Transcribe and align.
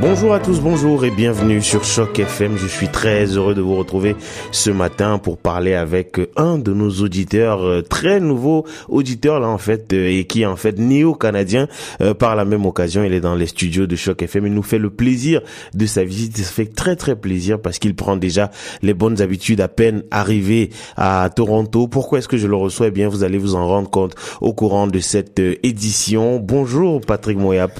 Bonjour 0.00 0.32
à 0.32 0.38
tous, 0.38 0.60
bonjour 0.60 1.04
et 1.04 1.10
bienvenue 1.10 1.60
sur 1.60 1.82
Choc 1.82 2.20
FM. 2.20 2.56
Je 2.56 2.68
suis 2.68 2.86
très 2.86 3.24
heureux 3.24 3.56
de 3.56 3.60
vous 3.60 3.74
retrouver 3.74 4.14
ce 4.52 4.70
matin 4.70 5.18
pour 5.18 5.38
parler 5.38 5.74
avec 5.74 6.20
un 6.36 6.56
de 6.56 6.72
nos 6.72 6.88
auditeurs, 6.88 7.64
euh, 7.64 7.82
très 7.82 8.20
nouveau 8.20 8.64
auditeur 8.88 9.40
là 9.40 9.48
en 9.48 9.58
fait, 9.58 9.92
euh, 9.92 10.06
et 10.08 10.24
qui 10.24 10.46
en 10.46 10.54
fait 10.54 10.78
néo-canadien. 10.78 11.66
Euh, 12.00 12.14
par 12.14 12.36
la 12.36 12.44
même 12.44 12.64
occasion, 12.64 13.02
il 13.02 13.12
est 13.12 13.20
dans 13.20 13.34
les 13.34 13.48
studios 13.48 13.88
de 13.88 13.96
Choc 13.96 14.22
FM. 14.22 14.46
Il 14.46 14.54
nous 14.54 14.62
fait 14.62 14.78
le 14.78 14.90
plaisir 14.90 15.40
de 15.74 15.84
sa 15.84 16.04
visite. 16.04 16.36
Ça 16.36 16.44
fait 16.44 16.72
très 16.72 16.94
très 16.94 17.16
plaisir 17.16 17.60
parce 17.60 17.80
qu'il 17.80 17.96
prend 17.96 18.16
déjà 18.16 18.52
les 18.82 18.94
bonnes 18.94 19.20
habitudes 19.20 19.60
à 19.60 19.66
peine 19.66 20.04
arrivé 20.12 20.70
à 20.96 21.28
Toronto. 21.34 21.88
Pourquoi 21.88 22.20
est-ce 22.20 22.28
que 22.28 22.36
je 22.36 22.46
le 22.46 22.54
reçois? 22.54 22.86
Eh 22.86 22.92
bien, 22.92 23.08
vous 23.08 23.24
allez 23.24 23.38
vous 23.38 23.56
en 23.56 23.66
rendre 23.66 23.90
compte 23.90 24.14
au 24.40 24.52
courant 24.52 24.86
de 24.86 25.00
cette 25.00 25.40
édition. 25.64 26.38
Bonjour 26.38 27.00
Patrick 27.00 27.36
Moyap. 27.36 27.72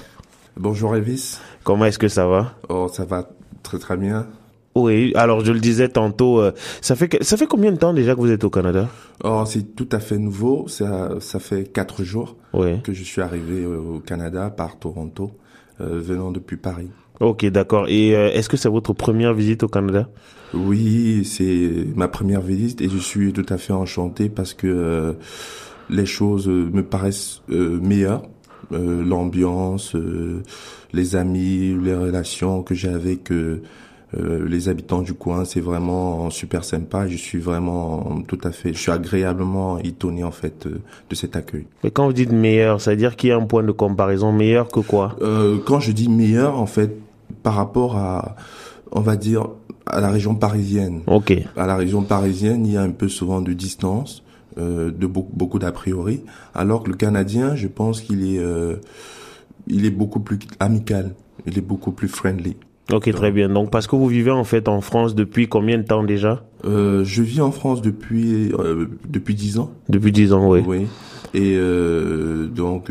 Bonjour 0.56 0.96
Elvis. 0.96 1.38
Comment 1.68 1.84
est-ce 1.84 1.98
que 1.98 2.08
ça 2.08 2.26
va? 2.26 2.54
Oh, 2.70 2.88
ça 2.90 3.04
va 3.04 3.28
très 3.62 3.78
très 3.78 3.98
bien. 3.98 4.26
Oui, 4.74 5.12
alors 5.14 5.44
je 5.44 5.52
le 5.52 5.60
disais 5.60 5.90
tantôt, 5.90 6.40
euh, 6.40 6.52
ça 6.80 6.96
fait 6.96 7.22
ça 7.22 7.36
fait 7.36 7.46
combien 7.46 7.72
de 7.72 7.76
temps 7.76 7.92
déjà 7.92 8.14
que 8.14 8.20
vous 8.20 8.30
êtes 8.30 8.42
au 8.42 8.48
Canada? 8.48 8.88
Oh, 9.22 9.44
c'est 9.46 9.76
tout 9.76 9.88
à 9.92 10.00
fait 10.00 10.16
nouveau. 10.16 10.66
Ça, 10.66 11.16
ça 11.20 11.38
fait 11.38 11.64
quatre 11.64 12.04
jours 12.04 12.36
que 12.54 12.94
je 12.94 13.02
suis 13.02 13.20
arrivé 13.20 13.66
au 13.66 14.00
Canada 14.00 14.48
par 14.48 14.78
Toronto, 14.78 15.32
euh, 15.82 16.00
venant 16.00 16.30
depuis 16.30 16.56
Paris. 16.56 16.88
Ok, 17.20 17.44
d'accord. 17.44 17.84
Et 17.88 18.16
euh, 18.16 18.30
est-ce 18.32 18.48
que 18.48 18.56
c'est 18.56 18.70
votre 18.70 18.94
première 18.94 19.34
visite 19.34 19.62
au 19.62 19.68
Canada? 19.68 20.08
Oui, 20.54 21.22
c'est 21.26 21.84
ma 21.94 22.08
première 22.08 22.40
visite 22.40 22.80
et 22.80 22.88
je 22.88 22.96
suis 22.96 23.34
tout 23.34 23.44
à 23.50 23.58
fait 23.58 23.74
enchanté 23.74 24.30
parce 24.30 24.54
que 24.54 25.16
les 25.90 26.06
choses 26.06 26.48
me 26.48 26.82
paraissent 26.82 27.42
meilleures 27.50 28.22
euh, 28.72 29.04
l'ambiance, 29.04 29.94
euh, 29.94 30.42
les 30.92 31.16
amis, 31.16 31.74
les 31.82 31.94
relations 31.94 32.62
que 32.62 32.74
j'ai 32.74 32.88
avec 32.88 33.30
euh, 33.30 33.62
les 34.14 34.68
habitants 34.68 35.02
du 35.02 35.14
coin, 35.14 35.44
c'est 35.44 35.60
vraiment 35.60 36.30
super 36.30 36.64
sympa. 36.64 37.06
Je 37.08 37.16
suis 37.16 37.38
vraiment 37.38 38.22
tout 38.26 38.38
à 38.44 38.52
fait, 38.52 38.72
je 38.72 38.78
suis 38.78 38.90
agréablement 38.90 39.78
étonné 39.78 40.24
en 40.24 40.30
fait 40.30 40.66
de 40.66 41.14
cet 41.14 41.36
accueil. 41.36 41.66
Mais 41.84 41.90
quand 41.90 42.06
vous 42.06 42.12
dites 42.12 42.32
meilleur, 42.32 42.80
ça 42.80 42.92
veut 42.92 42.96
dire 42.96 43.16
qu'il 43.16 43.30
y 43.30 43.32
a 43.32 43.36
un 43.36 43.44
point 43.44 43.62
de 43.62 43.72
comparaison 43.72 44.32
meilleur 44.32 44.68
que 44.68 44.80
quoi? 44.80 45.16
Quand 45.66 45.80
je 45.80 45.92
dis 45.92 46.08
meilleur, 46.08 46.58
en 46.58 46.66
fait, 46.66 46.96
par 47.42 47.54
rapport 47.54 47.96
à, 47.96 48.36
on 48.92 49.00
va 49.00 49.16
dire, 49.16 49.48
à 49.86 50.00
la 50.00 50.10
région 50.10 50.34
parisienne. 50.34 51.02
Ok. 51.06 51.32
À 51.56 51.66
la 51.66 51.76
région 51.76 52.02
parisienne, 52.02 52.66
il 52.66 52.72
y 52.72 52.76
a 52.76 52.82
un 52.82 52.90
peu 52.90 53.08
souvent 53.08 53.40
de 53.40 53.52
distance. 53.52 54.22
Euh, 54.58 54.90
de 54.90 55.06
beaucoup, 55.06 55.36
beaucoup 55.36 55.58
d'a 55.60 55.70
priori, 55.70 56.20
alors 56.52 56.82
que 56.82 56.90
le 56.90 56.96
Canadien, 56.96 57.54
je 57.54 57.68
pense 57.68 58.00
qu'il 58.00 58.24
est, 58.24 58.40
euh, 58.40 58.76
il 59.68 59.84
est 59.86 59.90
beaucoup 59.90 60.18
plus 60.18 60.38
amical, 60.58 61.14
il 61.46 61.56
est 61.58 61.62
beaucoup 61.62 61.92
plus 61.92 62.08
friendly. 62.08 62.56
Ok, 62.92 63.08
très 63.12 63.30
bien. 63.30 63.48
Donc, 63.48 63.70
parce 63.70 63.86
que 63.86 63.94
vous 63.94 64.08
vivez 64.08 64.32
en 64.32 64.42
fait 64.42 64.66
en 64.66 64.80
France 64.80 65.14
depuis 65.14 65.48
combien 65.48 65.78
de 65.78 65.84
temps 65.84 66.02
déjà? 66.02 66.44
Euh, 66.64 67.04
Je 67.04 67.22
vis 67.22 67.40
en 67.40 67.52
France 67.52 67.82
depuis 67.82 68.50
depuis 69.08 69.34
dix 69.36 69.58
ans. 69.58 69.70
Depuis 69.88 70.10
dix 70.10 70.32
ans, 70.32 70.50
oui. 70.50 70.60
Oui. 70.66 70.86
Et 71.34 71.54
euh, 71.56 72.48
donc, 72.48 72.90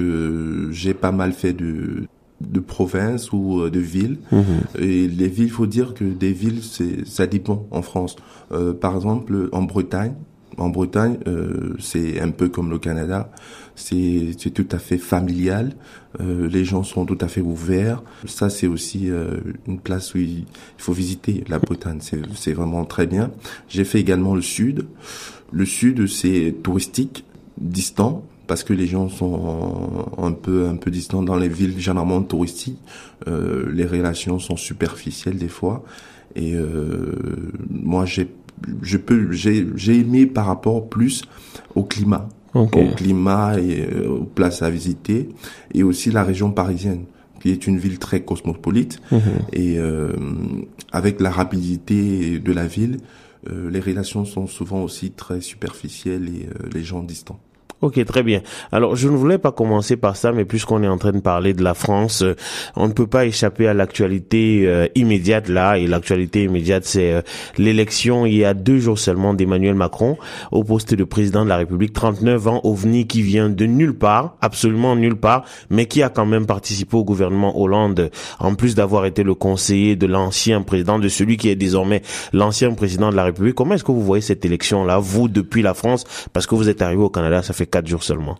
j'ai 0.71 0.93
pas 0.93 1.11
mal 1.11 1.33
fait 1.33 1.53
de 1.53 2.05
de 2.39 2.59
province 2.61 3.33
ou 3.33 3.67
de 3.69 3.79
villes. 3.79 4.19
Mhm. 4.31 4.43
Et 4.79 5.07
les 5.07 5.27
villes, 5.27 5.45
il 5.45 5.51
faut 5.51 5.65
dire 5.65 5.93
que 5.95 6.05
des 6.05 6.31
villes, 6.31 6.61
c'est 6.61 7.05
ça 7.05 7.27
dépend 7.27 7.65
en 7.71 7.81
France. 7.81 8.15
par 8.79 8.95
exemple, 8.95 9.49
en 9.51 9.63
Bretagne, 9.63 10.13
en 10.57 10.69
Bretagne, 10.69 11.17
euh, 11.27 11.75
c'est 11.79 12.19
un 12.19 12.31
peu 12.31 12.49
comme 12.49 12.69
le 12.69 12.79
Canada. 12.79 13.29
C'est 13.75 14.33
tout 14.53 14.67
à 14.71 14.79
fait 14.79 14.97
familial. 14.97 15.75
Euh, 16.19 16.47
les 16.47 16.65
gens 16.65 16.83
sont 16.83 17.05
tout 17.05 17.17
à 17.21 17.27
fait 17.27 17.41
ouverts. 17.41 18.01
Ça, 18.25 18.49
c'est 18.49 18.65
aussi 18.65 19.09
euh, 19.09 19.37
une 19.67 19.79
place 19.79 20.15
où 20.15 20.17
il 20.17 20.45
faut 20.77 20.93
visiter 20.93 21.43
la 21.47 21.59
Bretagne. 21.59 21.99
C'est 22.01 22.53
vraiment 22.53 22.85
très 22.85 23.05
bien. 23.05 23.31
J'ai 23.69 23.83
fait 23.83 23.99
également 23.99 24.33
le 24.33 24.41
sud. 24.41 24.87
Le 25.51 25.65
sud, 25.65 26.07
c'est 26.07 26.55
touristique, 26.63 27.23
distant, 27.57 28.23
parce 28.47 28.63
que 28.63 28.73
les 28.73 28.87
gens 28.87 29.09
sont 29.09 30.07
un 30.17 30.31
peu 30.31 30.67
un 30.67 30.77
peu 30.77 30.89
distants 30.89 31.21
dans 31.21 31.35
les 31.35 31.49
villes 31.49 31.79
généralement 31.79 32.23
touristiques. 32.23 32.79
Euh, 33.27 33.69
les 33.71 33.85
relations 33.85 34.39
sont 34.39 34.57
superficielles 34.57 35.37
des 35.37 35.49
fois. 35.49 35.83
Et 36.35 36.55
euh, 36.55 37.13
moi, 37.69 38.05
j'ai 38.05 38.29
je 38.81 38.97
peux, 38.97 39.31
j'ai 39.31 39.99
aimé 39.99 40.25
par 40.25 40.45
rapport 40.45 40.89
plus 40.89 41.23
au 41.75 41.83
climat, 41.83 42.29
au 42.53 42.65
climat 42.67 43.59
et 43.59 43.87
euh, 43.91 44.09
aux 44.09 44.23
places 44.23 44.61
à 44.61 44.69
visiter, 44.69 45.29
et 45.73 45.83
aussi 45.83 46.11
la 46.11 46.23
région 46.23 46.51
parisienne 46.51 47.05
qui 47.39 47.51
est 47.51 47.67
une 47.67 47.77
ville 47.77 47.99
très 47.99 48.21
cosmopolite 48.21 48.99
mhm. 49.11 49.21
et 49.53 49.77
euh, 49.77 50.11
avec 50.91 51.21
la 51.21 51.29
rapidité 51.29 52.39
de 52.39 52.51
la 52.51 52.65
ville, 52.65 52.97
euh, 53.47 53.69
les 53.69 53.79
relations 53.79 54.25
sont 54.25 54.47
souvent 54.47 54.81
aussi 54.81 55.11
très 55.11 55.39
superficielles 55.39 56.29
et 56.29 56.49
les 56.73 56.83
gens 56.83 57.03
distants. 57.03 57.39
Ok, 57.79 58.03
très 58.05 58.23
bien. 58.23 58.41
Alors, 58.71 58.95
je 58.95 59.07
ne 59.07 59.15
voulais 59.15 59.37
pas 59.37 59.51
commencer 59.51 59.97
par 59.97 60.15
ça, 60.15 60.31
mais 60.31 60.45
puisqu'on 60.45 60.81
est 60.81 60.87
en 60.87 60.97
train 60.97 61.11
de 61.11 61.19
parler 61.19 61.53
de 61.53 61.63
la 61.63 61.75
France, 61.75 62.23
euh, 62.23 62.35
on 62.75 62.87
ne 62.87 62.93
peut 62.93 63.05
pas 63.05 63.27
échapper 63.27 63.67
à 63.67 63.75
l'actualité 63.75 64.63
euh, 64.65 64.87
immédiate 64.95 65.47
là. 65.47 65.77
Et 65.77 65.85
l'actualité 65.85 66.45
immédiate, 66.45 66.85
c'est 66.85 67.13
euh, 67.13 67.21
l'élection 67.59 68.25
il 68.25 68.33
y 68.33 68.45
a 68.45 68.55
deux 68.55 68.79
jours 68.79 68.97
seulement 68.97 69.35
d'Emmanuel 69.35 69.75
Macron 69.75 70.17
au 70.51 70.63
poste 70.63 70.95
de 70.95 71.03
président 71.03 71.43
de 71.43 71.49
la 71.49 71.57
République. 71.57 71.93
39 71.93 72.47
ans, 72.47 72.61
ovni 72.63 73.05
qui 73.05 73.21
vient 73.21 73.47
de 73.47 73.65
nulle 73.67 73.93
part, 73.93 74.37
absolument 74.41 74.95
nulle 74.95 75.15
part, 75.15 75.45
mais 75.69 75.85
qui 75.85 76.01
a 76.01 76.09
quand 76.09 76.25
même 76.25 76.47
participé 76.47 76.97
au 76.97 77.03
gouvernement 77.03 77.61
Hollande, 77.61 78.09
en 78.39 78.55
plus 78.55 78.73
d'avoir 78.73 79.05
été 79.05 79.21
le 79.21 79.35
conseiller 79.35 79.95
de 79.95 80.07
l'ancien 80.07 80.63
président, 80.63 80.97
de 80.97 81.09
celui 81.09 81.37
qui 81.37 81.49
est 81.49 81.55
désormais 81.55 82.01
l'ancien 82.33 82.73
président 82.73 83.11
de 83.11 83.15
la 83.15 83.25
République. 83.25 83.53
Comment 83.53 83.75
est-ce 83.75 83.83
que 83.83 83.91
vous 83.91 84.01
voyez 84.01 84.23
cette 84.23 84.45
élection-là, 84.45 84.97
vous, 84.97 85.27
depuis 85.27 85.61
la 85.61 85.75
France, 85.75 86.05
parce 86.33 86.47
que 86.47 86.55
vous 86.55 86.69
êtes 86.69 86.81
arrivé 86.81 87.03
au 87.03 87.09
Canada, 87.11 87.43
ça 87.43 87.53
fait 87.53 87.66
quatre 87.71 87.87
jours 87.87 88.03
seulement. 88.03 88.37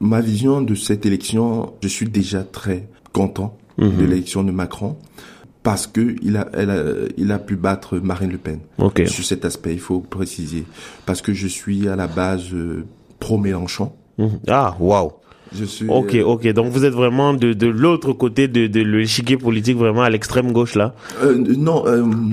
Ma 0.00 0.20
vision 0.20 0.60
de 0.60 0.74
cette 0.74 1.06
élection, 1.06 1.72
je 1.82 1.88
suis 1.88 2.08
déjà 2.08 2.42
très 2.42 2.88
content 3.12 3.56
de 3.78 3.86
mhm. 3.86 4.00
l'élection 4.00 4.44
de 4.44 4.50
Macron 4.50 4.96
parce 5.66 5.88
que 5.88 6.14
il 6.22 6.36
a, 6.36 6.46
il 7.16 7.32
a 7.32 7.40
pu 7.40 7.56
battre 7.56 7.98
Marine 7.98 8.30
Le 8.30 8.38
Pen. 8.38 8.60
Sur 9.06 9.24
cet 9.24 9.44
aspect, 9.44 9.72
il 9.72 9.80
faut 9.80 9.98
préciser. 9.98 10.64
Parce 11.06 11.20
que 11.20 11.32
je 11.32 11.48
suis 11.48 11.88
à 11.88 11.96
la 11.96 12.06
base 12.06 12.54
euh, 12.54 12.84
pro-Mélenchon. 13.18 13.90
Mhm. 14.16 14.38
Ah, 14.46 14.76
waouh. 14.78 15.10
Je 15.52 15.64
suis. 15.64 15.88
Ok, 15.88 16.14
euh, 16.14 16.22
ok. 16.22 16.46
Donc 16.52 16.70
vous 16.70 16.84
êtes 16.84 16.92
vraiment 16.92 17.34
de, 17.34 17.52
de 17.52 17.66
l'autre 17.66 18.12
côté 18.12 18.46
de, 18.46 18.68
de 18.68 18.80
l'échiquier 18.80 19.36
politique, 19.36 19.76
vraiment 19.76 20.02
à 20.02 20.10
l'extrême 20.10 20.52
gauche 20.52 20.76
là? 20.76 20.94
Euh, 21.22 21.36
non, 21.36 21.84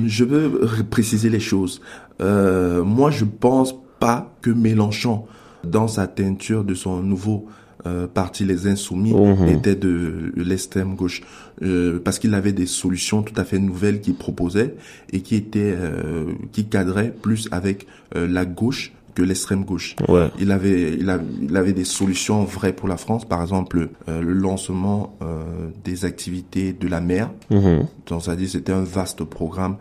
je 0.06 0.26
veux 0.26 0.52
préciser 0.92 1.32
les 1.32 1.40
choses. 1.40 1.82
moi, 2.20 3.10
je 3.10 3.26
pense 3.26 3.74
pas 4.00 4.32
que 4.44 4.52
Mélenchon 4.52 5.24
dans 5.64 5.88
sa 5.88 6.08
teinture 6.08 6.64
de 6.64 6.74
son 6.74 7.02
nouveau 7.02 7.48
euh, 7.86 8.08
parti 8.08 8.46
Les 8.46 8.68
Insoumis 8.68 9.14
mhm. 9.14 9.50
était 9.50 9.76
de 9.76 10.32
l'extrême 10.38 10.96
gauche 10.96 11.22
euh, 11.62 12.00
parce 12.02 12.18
qu'il 12.18 12.34
avait 12.34 12.54
des 12.54 12.66
solutions 12.66 13.24
tout 13.24 13.34
à 13.36 13.44
fait 13.44 13.60
nouvelles 13.60 14.00
qu'il 14.00 14.16
proposait 14.16 14.76
et 15.12 15.20
qui 15.20 15.36
étaient 15.36 15.76
euh, 15.78 16.32
qui 16.54 16.66
cadraient 16.66 17.12
plus 17.12 17.50
avec 17.52 17.88
la 18.16 18.46
gauche 18.46 18.94
que 19.16 19.22
l'extrême 19.22 19.66
gauche. 19.66 19.96
Ouais. 20.08 20.30
Il 20.40 20.52
avait 20.52 20.94
il, 20.94 21.20
il, 21.42 21.58
avait 21.58 21.74
des 21.74 21.84
solutions 21.84 22.46
vraies 22.46 22.74
pour 22.74 22.88
la 22.88 22.96
France, 22.98 23.26
par 23.26 23.42
exemple 23.42 23.90
le 24.08 24.34
lancement 24.34 25.18
des 25.84 26.06
activités 26.06 26.74
de 26.74 26.88
la 26.88 27.02
mer. 27.02 27.32
Donc 27.50 28.22
ça 28.22 28.36
dit 28.36 28.48
c'était 28.48 28.72
un 28.72 28.84
vaste 28.84 29.24
programme. 29.24 29.76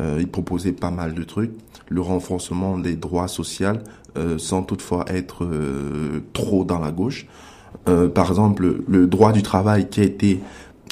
il 0.00 0.28
proposait 0.28 0.72
pas 0.72 0.90
mal 0.90 1.12
de 1.12 1.22
trucs. 1.22 1.52
Le 1.92 2.00
renforcement 2.00 2.78
des 2.78 2.96
droits 2.96 3.28
sociaux, 3.28 3.74
euh, 4.16 4.38
sans 4.38 4.62
toutefois 4.62 5.04
être 5.08 5.44
euh, 5.44 6.20
trop 6.32 6.64
dans 6.64 6.78
la 6.78 6.90
gauche. 6.90 7.26
Euh, 7.88 8.08
par 8.08 8.30
exemple, 8.30 8.82
le 8.88 9.06
droit 9.06 9.32
du 9.32 9.42
travail 9.42 9.88
qui 9.90 10.00
a 10.00 10.04
été 10.04 10.40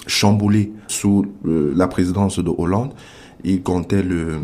chamboulé 0.06 0.72
sous 0.88 1.26
la 1.44 1.88
présidence 1.88 2.38
de 2.38 2.50
Hollande, 2.56 2.92
il 3.44 3.62
comptait 3.62 4.02
le, 4.02 4.40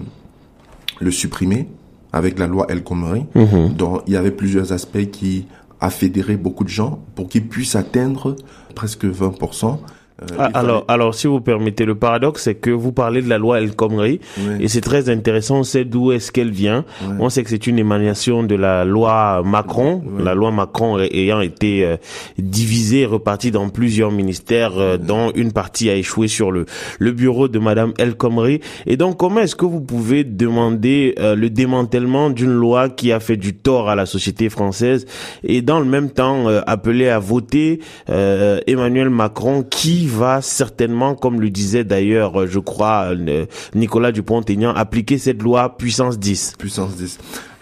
le 1.00 1.11
supprimer 1.11 1.69
avec 2.12 2.38
la 2.38 2.47
loi 2.47 2.67
El 2.69 2.82
Khomri. 2.82 3.26
Mhm. 3.35 3.75
dont 3.75 4.00
il 4.06 4.14
y 4.14 4.17
avait 4.17 4.31
plusieurs 4.31 4.73
aspects 4.73 5.11
qui 5.11 5.47
a 5.81 5.91
fédéré 5.91 6.37
beaucoup 6.37 6.64
de 6.64 6.70
gens 6.70 7.00
pour 7.14 7.29
qu'ils 7.29 7.47
puissent 7.47 7.76
atteindre 7.76 8.37
presque 8.75 9.05
20% 9.05 9.67
Euh, 9.75 9.96
ah, 10.39 10.49
alors, 10.55 10.85
alors, 10.89 11.15
si 11.15 11.27
vous 11.27 11.41
permettez, 11.41 11.85
le 11.85 11.95
paradoxe, 11.95 12.45
c'est 12.45 12.55
que 12.55 12.71
vous 12.71 12.91
parlez 12.91 13.21
de 13.21 13.29
la 13.29 13.37
loi 13.37 13.61
El 13.61 13.75
Khomri, 13.75 14.21
et 14.61 14.69
c'est 14.69 14.81
très 14.81 15.11
intéressant, 15.11 15.59
on 15.59 15.63
sait 15.63 15.85
d'où 15.85 16.11
est-ce 16.13 16.33
qu'elle 16.33 16.51
vient. 16.51 16.85
On 17.21 17.29
sait 17.29 17.43
que 17.43 17.51
c'est 17.51 17.67
une 17.67 17.79
émanation 17.79 18.43
de 18.43 18.55
la 18.55 18.85
loi 18.85 19.43
Macron, 19.45 20.03
la 20.19 20.35
loi 20.35 20.51
Macron 20.51 20.99
ayant 20.99 21.41
été 21.41 21.85
euh, 21.85 21.97
divisée 22.39 23.01
et 23.01 23.07
repartie 23.07 23.51
dans 23.51 23.69
plusieurs 23.69 24.11
ministères, 24.11 24.79
euh, 24.79 24.97
dont 24.97 25.33
une 25.35 25.53
partie 25.53 25.91
a 25.91 25.95
échoué 25.95 26.29
sur 26.29 26.51
le, 26.51 26.65
le 26.99 27.12
bureau 27.12 27.49
de 27.49 27.59
Madame 27.59 27.93
El 27.99 28.17
Khomri. 28.17 28.61
Et 28.87 28.97
donc, 28.97 29.19
comment 29.19 29.41
est-ce 29.41 29.57
que 29.57 29.67
vous 29.67 29.81
pouvez 29.81 30.25
demander 30.25 31.15
le 31.19 31.49
démantèlement 31.51 32.31
d'une 32.31 32.53
loi 32.53 32.89
qui 32.89 33.12
a 33.12 33.21
fait 33.21 33.37
du 33.37 33.55
tort 33.55 33.89
à 33.89 33.95
la 33.95 34.07
société 34.07 34.49
française 34.49 35.07
et 35.43 35.62
dans 35.62 35.79
le 35.79 35.85
même 35.85 36.11
temps 36.11 36.47
appeler 36.67 37.09
à 37.09 37.19
voter 37.19 37.81
Emmanuel 38.09 39.11
Macron 39.11 39.65
qui 39.69 40.06
va 40.08 40.43
certainement, 40.43 41.14
comme 41.14 41.41
le 41.41 41.50
disait 41.50 41.85
d'ailleurs, 41.85 42.43
euh, 42.43 42.47
je 42.47 42.58
crois, 42.58 43.14
euh, 43.14 43.47
Nicolas 43.75 44.12
Dupont-Aignan, 44.12 44.75
appliquer 44.75 45.19
cette 45.19 45.43
loi 45.43 45.76
puissance 45.76 46.19
10. 46.19 46.55
Puissance 46.58 46.97
10. 46.97 47.19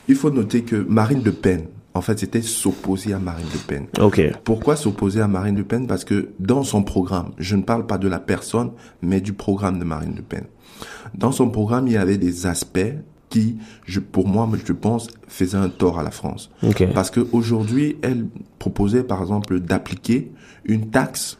Il 0.09 0.17
faut 0.17 0.31
noter 0.31 0.63
que 0.63 0.77
Marine 0.77 1.23
Le 1.25 1.33
Pen, 1.33 1.67
en 1.95 2.01
fait, 2.01 2.19
c'était 2.19 2.43
s'opposer 2.43 3.13
à 3.13 3.19
Marine 3.19 3.47
Le 3.53 3.59
Pen. 3.59 3.87
Ok. 4.01 4.21
Pourquoi 4.43 4.77
s'opposer 4.77 5.21
à 5.21 5.29
Marine 5.29 5.57
Le 5.57 5.65
Pen? 5.65 5.87
Parce 5.87 6.05
que 6.05 6.31
dans 6.41 6.65
son 6.65 6.83
programme, 6.83 7.31
je 7.39 7.55
ne 7.57 7.63
parle 7.63 7.87
pas 7.87 7.99
de 7.99 8.09
la 8.09 8.19
personne, 8.19 8.73
mais 9.01 9.21
du 9.21 9.33
programme 9.33 9.79
de 9.79 9.85
Marine 9.85 10.15
Le 10.17 10.23
Pen. 10.23 10.45
Dans 11.15 11.31
son 11.31 11.49
programme, 11.51 11.87
il 11.87 11.93
y 11.93 11.97
avait 11.97 12.19
des 12.19 12.47
aspects 12.47 12.95
qui, 13.31 13.59
je, 13.87 14.01
pour 14.01 14.29
moi, 14.29 14.49
je 14.65 14.73
pense, 14.73 15.09
faisaient 15.29 15.57
un 15.57 15.69
tort 15.69 15.99
à 15.99 16.03
la 16.03 16.11
France. 16.11 16.51
Okay. 16.63 16.89
Parce 16.89 17.11
qu'aujourd'hui, 17.11 17.97
elle 18.03 18.27
proposait, 18.59 19.05
par 19.05 19.21
exemple, 19.23 19.61
d'appliquer 19.61 20.33
une 20.65 20.91
taxe 20.91 21.39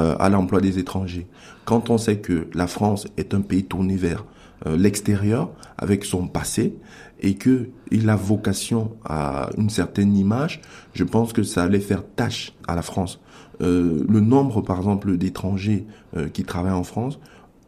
euh, 0.00 0.16
à 0.18 0.30
l'emploi 0.30 0.60
des 0.60 0.78
étrangers. 0.78 1.26
Quand 1.64 1.90
on 1.90 1.98
sait 1.98 2.18
que 2.18 2.48
la 2.54 2.66
France 2.66 3.06
est 3.18 3.34
un 3.34 3.42
pays 3.42 3.64
tourné 3.64 3.96
vers 3.96 4.24
euh, 4.66 4.76
l'extérieur 4.76 5.50
avec 5.76 6.04
son 6.04 6.26
passé 6.26 6.74
et 7.20 7.34
que 7.34 7.68
il 7.90 8.08
a 8.08 8.16
vocation 8.16 8.92
à 9.04 9.50
une 9.58 9.68
certaine 9.68 10.16
image, 10.16 10.62
je 10.94 11.04
pense 11.04 11.32
que 11.32 11.42
ça 11.42 11.64
allait 11.64 11.80
faire 11.80 12.02
tâche 12.16 12.54
à 12.66 12.74
la 12.74 12.82
France. 12.82 13.20
Euh, 13.60 14.02
le 14.08 14.20
nombre, 14.20 14.62
par 14.62 14.78
exemple, 14.78 15.16
d'étrangers 15.18 15.86
qui 16.32 16.44
travaillent 16.44 16.72
en 16.72 16.84
France, 16.84 17.18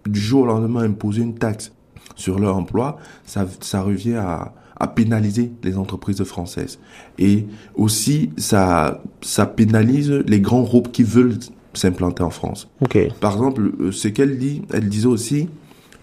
du 0.06 0.20
jour 0.20 0.43
au 0.43 0.46
lendemain 0.46 0.82
imposer 0.84 1.23
une 1.23 1.34
taxe 1.34 1.73
sur 2.17 2.38
leur 2.38 2.56
emploi, 2.56 2.99
ça, 3.25 3.46
ça 3.61 3.82
revient 3.82 4.14
à, 4.14 4.55
à 4.82 4.88
pénaliser 4.88 5.52
les 5.62 5.76
entreprises 5.76 6.23
françaises. 6.25 6.79
Et 7.19 7.46
aussi, 7.75 8.31
ça, 8.37 9.02
ça 9.20 9.46
pénalise 9.46 10.11
les 10.26 10.40
grands 10.40 10.62
groupes 10.62 10.90
qui 10.90 11.05
veulent 11.05 11.38
s'implanter 11.74 12.22
en 12.22 12.30
France. 12.30 12.69
Okay. 12.80 13.08
Par 13.20 13.32
exemple, 13.32 13.72
euh, 13.80 13.92
ce 13.92 14.08
qu'elle 14.08 14.38
dit, 14.38 14.62
elle 14.72 14.88
disait 14.88 15.06
aussi 15.06 15.48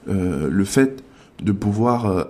euh, 0.07 0.49
le 0.49 0.65
fait 0.65 1.03
de 1.43 1.51
pouvoir 1.51 2.05
euh, 2.05 2.23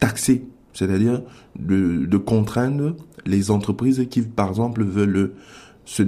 taxer, 0.00 0.44
c'est-à-dire 0.72 1.22
de, 1.58 2.04
de, 2.04 2.16
contraindre 2.16 2.94
les 3.24 3.50
entreprises 3.50 4.06
qui, 4.10 4.22
par 4.22 4.50
exemple, 4.50 4.84
veulent 4.84 5.32
se 5.86 6.02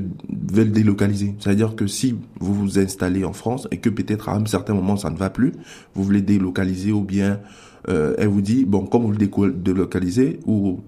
veulent 0.52 0.72
délocaliser. 0.72 1.34
C'est-à-dire 1.38 1.76
que 1.76 1.86
si 1.86 2.16
vous 2.40 2.52
vous 2.52 2.78
installez 2.78 3.24
en 3.24 3.32
France 3.32 3.68
et 3.70 3.78
que 3.78 3.88
peut-être 3.88 4.28
à 4.28 4.36
un 4.36 4.44
certain 4.44 4.74
moment 4.74 4.96
ça 4.96 5.08
ne 5.08 5.16
va 5.16 5.30
plus, 5.30 5.52
vous 5.94 6.02
voulez 6.02 6.20
délocaliser 6.20 6.90
ou 6.90 7.02
bien 7.02 7.40
euh, 7.88 8.14
elle 8.18 8.28
vous 8.28 8.40
dit 8.40 8.64
bon 8.64 8.86
comme 8.86 9.02
vous 9.02 9.12
le 9.12 9.52
délocalisez 9.52 10.40
ou 10.46 10.80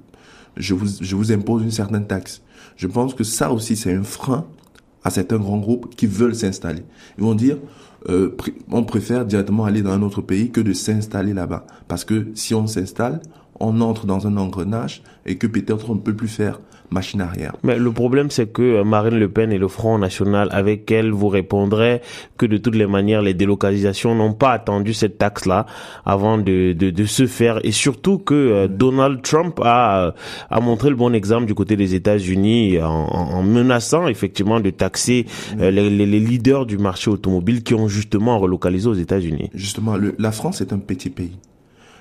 je 0.56 0.74
vous 0.74 0.88
je 1.00 1.14
vous 1.14 1.30
impose 1.30 1.62
une 1.62 1.70
certaine 1.70 2.06
taxe. 2.06 2.42
Je 2.76 2.88
pense 2.88 3.14
que 3.14 3.22
ça 3.22 3.52
aussi 3.52 3.76
c'est 3.76 3.94
un 3.94 4.02
frein 4.02 4.44
à 5.05 5.11
certains 5.11 5.38
grands 5.38 5.58
groupes 5.58 5.94
qui 5.94 6.06
veulent 6.06 6.35
s'installer. 6.35 6.82
Ils 7.19 7.25
vont 7.25 7.35
dire, 7.35 7.56
euh, 8.08 8.37
on 8.70 8.85
préfère 8.85 9.25
directement 9.25 9.64
aller 9.64 9.82
dans 9.82 9.93
un 9.93 10.02
autre 10.02 10.23
pays 10.23 10.50
que 10.50 10.61
de 10.61 10.73
s'installer 10.73 11.35
là-bas. 11.35 11.67
Parce 11.88 12.05
que 12.05 12.29
si 12.35 12.55
on 12.55 12.67
s'installe, 12.67 13.20
on 13.60 13.80
entre 13.80 14.06
dans 14.06 14.26
un 14.26 14.36
engrenage 14.36 15.02
et 15.26 15.36
que 15.36 15.46
peut-être 15.46 15.90
on 15.90 15.94
ne 15.94 16.00
peut 16.00 16.16
plus 16.16 16.28
faire 16.28 16.60
machine 16.90 17.20
arrière. 17.20 17.54
Mais 17.62 17.78
le 17.78 17.92
problème, 17.92 18.30
c'est 18.30 18.52
que 18.52 18.62
euh, 18.62 18.84
Marine 18.84 19.18
Le 19.18 19.28
Pen 19.28 19.52
et 19.52 19.58
le 19.58 19.68
Front 19.68 19.98
National, 19.98 20.48
avec 20.50 20.90
elle, 20.90 21.10
vous 21.12 21.28
répondraient 21.28 22.00
que 22.36 22.46
de 22.46 22.56
toutes 22.56 22.74
les 22.74 22.86
manières, 22.86 23.22
les 23.22 23.34
délocalisations 23.34 24.14
n'ont 24.14 24.32
pas 24.32 24.50
attendu 24.50 24.92
cette 24.92 25.18
taxe-là 25.18 25.66
avant 26.04 26.38
de, 26.38 26.72
de, 26.72 26.90
de, 26.90 27.04
se 27.04 27.26
faire. 27.26 27.60
Et 27.64 27.72
surtout 27.72 28.18
que 28.18 28.34
euh, 28.34 28.68
Donald 28.68 29.22
Trump 29.22 29.60
a, 29.62 30.06
euh, 30.06 30.12
a 30.50 30.60
montré 30.60 30.90
le 30.90 30.96
bon 30.96 31.14
exemple 31.14 31.46
du 31.46 31.54
côté 31.54 31.76
des 31.76 31.94
États-Unis 31.94 32.80
en, 32.80 32.88
en, 32.88 33.42
menaçant 33.42 34.08
effectivement 34.08 34.60
de 34.60 34.70
taxer 34.70 35.26
les, 35.58 35.70
les, 35.70 36.06
les, 36.06 36.20
leaders 36.20 36.66
du 36.66 36.78
marché 36.78 37.10
automobile 37.10 37.62
qui 37.62 37.74
ont 37.74 37.88
justement 37.88 38.38
relocalisé 38.38 38.88
aux 38.88 38.94
États-Unis. 38.94 39.50
Justement, 39.54 39.96
le, 39.96 40.14
la 40.18 40.32
France 40.32 40.60
est 40.60 40.72
un 40.72 40.78
petit 40.78 41.10
pays. 41.10 41.36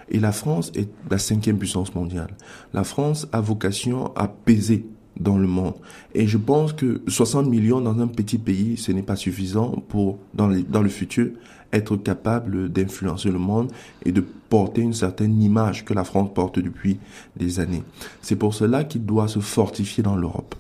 Et 0.10 0.20
la 0.20 0.32
France 0.32 0.72
est 0.76 0.90
la 1.10 1.18
cinquième 1.18 1.58
puissance 1.58 1.94
mondiale. 1.94 2.36
La 2.74 2.84
France 2.84 3.28
a 3.32 3.42
vocation 3.42 4.14
à 4.16 4.28
peser 4.28 4.86
dans 5.20 5.38
le 5.38 5.48
monde. 5.48 5.76
Et 6.16 6.28
je 6.28 6.38
pense 6.38 6.74
que 6.74 7.02
60 7.08 7.48
millions 7.48 7.82
dans 7.82 8.00
un 8.00 8.08
petit 8.08 8.38
pays, 8.38 8.78
ce 8.78 8.92
n'est 8.92 9.04
pas 9.04 9.16
suffisant 9.16 9.84
pour, 9.90 10.18
dans, 10.34 10.48
le 10.48 10.90
futur, 10.90 11.32
être 11.74 11.98
capable 11.98 12.70
d'influencer 12.70 13.30
le 13.30 13.38
monde 13.38 13.72
et 14.06 14.12
de 14.12 14.22
porter 14.22 14.82
une 14.82 14.94
certaine 14.94 15.42
image 15.42 15.86
que 15.86 15.94
la 15.94 16.04
France 16.04 16.30
porte 16.34 16.60
depuis 16.60 17.00
des 17.36 17.60
années. 17.60 17.84
C'est 18.22 18.38
pour 18.38 18.54
cela 18.54 18.84
qu'il 18.84 19.06
doit 19.06 19.28
se 19.28 19.40
fortifier 19.40 20.02
dans 20.02 20.16
l'Europe. 20.16 20.56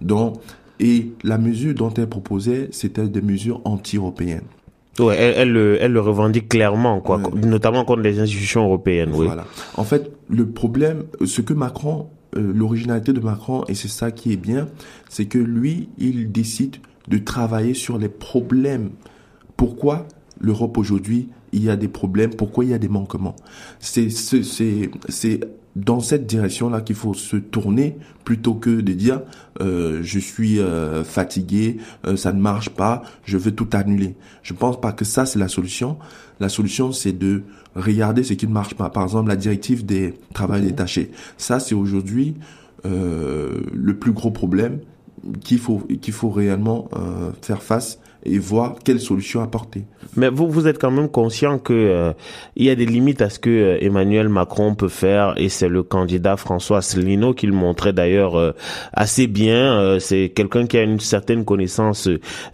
Donc, 0.00 0.40
et 0.80 1.12
la 1.22 1.36
mesure 1.36 1.74
dont 1.74 1.92
elle 1.92 2.08
proposait, 2.08 2.70
c'était 2.72 3.06
des 3.06 3.20
mesures 3.20 3.60
anti-européennes. 3.64 4.46
Ouais, 4.98 5.16
elle, 5.16 5.34
elle, 5.36 5.52
le, 5.52 5.78
elle 5.80 5.92
le 5.92 6.00
revendique 6.00 6.48
clairement, 6.48 7.00
quoi, 7.00 7.20
notamment 7.34 7.84
contre 7.84 8.02
les 8.02 8.18
institutions 8.18 8.64
européennes. 8.64 9.12
Oui. 9.14 9.28
En 9.76 9.84
fait, 9.84 10.10
le 10.28 10.46
problème, 10.46 11.04
ce 11.24 11.40
que 11.40 11.54
Macron, 11.54 12.08
euh, 12.36 12.52
l'originalité 12.54 13.12
de 13.12 13.20
Macron, 13.20 13.64
et 13.68 13.74
c'est 13.74 13.88
ça 13.88 14.10
qui 14.10 14.32
est 14.32 14.36
bien, 14.36 14.68
c'est 15.08 15.26
que 15.26 15.38
lui, 15.38 15.88
il 15.98 16.32
décide 16.32 16.76
de 17.08 17.18
travailler 17.18 17.74
sur 17.74 17.98
les 17.98 18.08
problèmes. 18.08 18.90
Pourquoi? 19.56 20.06
l'Europe 20.40 20.78
aujourd'hui, 20.78 21.28
il 21.52 21.62
y 21.62 21.70
a 21.70 21.76
des 21.76 21.88
problèmes, 21.88 22.34
pourquoi 22.34 22.64
il 22.64 22.70
y 22.70 22.74
a 22.74 22.78
des 22.78 22.88
manquements? 22.88 23.36
C'est, 23.78 24.10
c'est, 24.10 24.42
c'est 25.08 25.40
dans 25.76 26.00
cette 26.00 26.26
direction-là 26.26 26.80
qu'il 26.80 26.96
faut 26.96 27.14
se 27.14 27.36
tourner 27.36 27.96
plutôt 28.24 28.54
que 28.54 28.80
de 28.80 28.92
dire 28.92 29.22
euh, 29.60 30.00
je 30.02 30.18
suis 30.18 30.58
euh, 30.58 31.04
fatigué, 31.04 31.78
euh, 32.06 32.16
ça 32.16 32.32
ne 32.32 32.40
marche 32.40 32.70
pas, 32.70 33.02
je 33.24 33.36
veux 33.36 33.52
tout 33.52 33.68
annuler. 33.72 34.16
Je 34.42 34.52
pense 34.52 34.80
pas 34.80 34.92
que 34.92 35.04
ça 35.04 35.26
c'est 35.26 35.38
la 35.38 35.48
solution. 35.48 35.98
La 36.40 36.48
solution 36.48 36.92
c'est 36.92 37.12
de 37.12 37.42
regarder 37.76 38.24
ce 38.24 38.34
qui 38.34 38.48
ne 38.48 38.52
marche 38.52 38.74
pas. 38.74 38.90
Par 38.90 39.04
exemple 39.04 39.28
la 39.28 39.36
directive 39.36 39.84
des 39.86 40.14
travailleurs 40.34 40.66
détachés. 40.66 41.12
Ça 41.36 41.60
c'est 41.60 41.74
aujourd'hui 41.74 42.34
euh, 42.84 43.60
le 43.72 43.96
plus 43.96 44.12
gros 44.12 44.30
problème 44.30 44.80
qu'il 45.40 45.58
faut 45.58 45.80
qu'il 46.00 46.14
faut 46.14 46.30
réellement 46.30 46.88
euh, 46.96 47.30
faire 47.42 47.62
face 47.62 47.98
et 48.24 48.38
voir 48.38 48.76
quelle 48.84 49.00
solution 49.00 49.42
apporter. 49.42 49.84
Mais 50.16 50.28
vous, 50.28 50.48
vous 50.48 50.66
êtes 50.66 50.78
quand 50.78 50.90
même 50.90 51.08
conscient 51.08 51.58
que 51.58 51.72
euh, 51.72 52.12
il 52.56 52.64
y 52.64 52.70
a 52.70 52.74
des 52.74 52.86
limites 52.86 53.22
à 53.22 53.30
ce 53.30 53.38
que 53.38 53.50
euh, 53.50 53.78
Emmanuel 53.80 54.28
Macron 54.28 54.74
peut 54.74 54.88
faire, 54.88 55.34
et 55.36 55.48
c'est 55.48 55.68
le 55.68 55.82
candidat 55.82 56.36
François 56.36 56.78
Asselineau 56.78 57.32
qui 57.32 57.46
le 57.46 57.52
montrait 57.52 57.92
d'ailleurs 57.92 58.38
euh, 58.38 58.52
assez 58.92 59.26
bien. 59.26 59.98
c'est 60.00 60.30
quelqu'un 60.34 60.66
qui 60.66 60.76
a 60.78 60.82
une 60.82 61.00
certaine 61.00 61.44
connaissance 61.44 62.08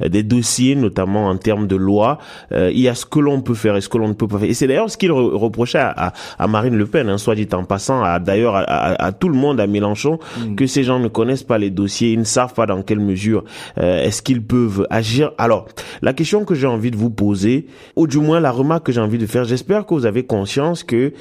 des 0.05 0.23
dossiers, 0.23 0.75
notamment 0.77 1.27
en 1.29 1.37
termes 1.37 1.67
de 1.67 1.77
loi. 1.77 2.19
il 2.53 2.79
y 2.79 2.89
a 2.89 2.95
ce 2.95 3.07
que 3.07 3.19
l'on 3.19 3.41
peut 3.41 3.55
faire 3.55 3.77
et 3.77 3.81
ce 3.81 3.89
que 3.89 3.99
l'on 3.99 4.09
ne 4.09 4.13
peut 4.13 4.29
pas 4.29 4.39
faire. 4.39 4.49
Et 4.49 4.55
c'est 4.55 4.67
d'ailleurs 4.67 4.91
ce 4.91 4.97
qu'il 4.97 5.13
reprochait 5.13 5.79
à, 5.79 6.13
à, 6.39 6.47
Marine 6.47 6.77
Le 6.77 6.87
Pen, 6.87 7.09
hein, 7.09 7.19
soit 7.19 7.35
dit 7.35 7.49
en 7.53 7.65
passant, 7.65 8.03
à, 8.03 8.19
d'ailleurs 8.19 8.57
à, 8.57 8.61
à, 8.63 9.13
tout 9.13 9.29
le 9.29 9.37
monde, 9.37 9.61
à 9.61 9.67
Mélenchon, 9.67 10.19
mm. 10.39 10.55
que 10.55 10.67
ces 10.67 10.85
gens 10.85 10.99
ne 10.99 11.09
connaissent 11.09 11.43
pas 11.43 11.59
les 11.59 11.71
dossiers, 11.71 12.13
ils 12.13 12.19
ne 12.19 12.25
savent 12.25 12.55
pas 12.55 12.67
dans 12.67 12.83
quelle 12.83 13.01
mesure 13.01 13.45
est-ce 13.77 14.23
qu'ils 14.23 14.43
peuvent 14.43 14.87
agir. 14.91 15.33
Alors 15.57 15.69
la 16.03 16.13
question 16.13 16.45
que 16.45 16.55
j'ai 16.55 16.67
envie 16.67 16.91
de 16.91 16.97
vous 16.97 17.11
poser, 17.11 17.67
ou 17.97 18.07
du 18.07 18.19
moins 18.19 18.41
la 18.41 18.51
remarque 18.51 18.87
que 18.87 18.93
j'ai 18.93 19.01
envie 19.01 19.19
de 19.19 19.27
faire, 19.27 19.45
j'espère 19.45 19.87
que 19.87 19.95
vous 19.95 20.05
avez 20.05 20.27
conscience 20.27 20.85
que 20.85 21.13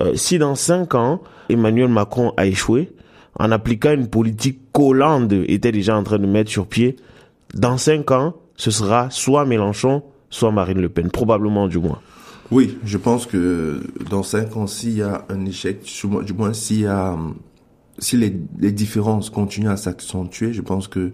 euh, 0.00 0.12
si 0.14 0.38
dans 0.38 0.56
cinq 0.56 0.94
ans, 0.94 1.20
Emmanuel 1.48 1.88
Macron 1.88 2.32
a 2.36 2.46
échoué, 2.46 2.92
en 3.38 3.52
appliquant 3.52 3.92
une 3.92 4.08
politique 4.08 4.60
qu'Hollande 4.72 5.32
était 5.46 5.72
déjà 5.72 5.96
en 5.96 6.02
train 6.02 6.18
de 6.18 6.26
mettre 6.26 6.50
sur 6.50 6.66
pied, 6.66 6.96
dans 7.54 7.78
cinq 7.78 8.10
ans, 8.10 8.34
ce 8.56 8.70
sera 8.70 9.10
soit 9.10 9.44
Mélenchon, 9.44 10.02
soit 10.30 10.50
Marine 10.50 10.80
Le 10.80 10.88
Pen, 10.88 11.10
probablement 11.10 11.68
du 11.68 11.78
moins. 11.78 12.00
Oui, 12.50 12.78
je 12.84 12.98
pense 12.98 13.26
que 13.26 13.82
dans 14.10 14.22
cinq 14.22 14.56
ans, 14.56 14.66
s'il 14.66 14.96
y 14.98 15.02
a 15.02 15.24
un 15.28 15.46
échec, 15.46 15.82
du 16.24 16.32
moins 16.32 16.52
s'il 16.52 16.80
y 16.80 16.86
a, 16.86 17.16
si 17.98 18.16
les, 18.16 18.36
les 18.58 18.72
différences 18.72 19.30
continuent 19.30 19.70
à 19.70 19.76
s'accentuer, 19.76 20.52
je 20.52 20.62
pense 20.62 20.88
que 20.88 21.12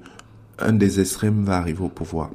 un 0.60 0.72
des 0.72 1.00
extrêmes 1.00 1.44
va 1.44 1.56
arriver 1.56 1.82
au 1.82 1.88
pouvoir. 1.88 2.30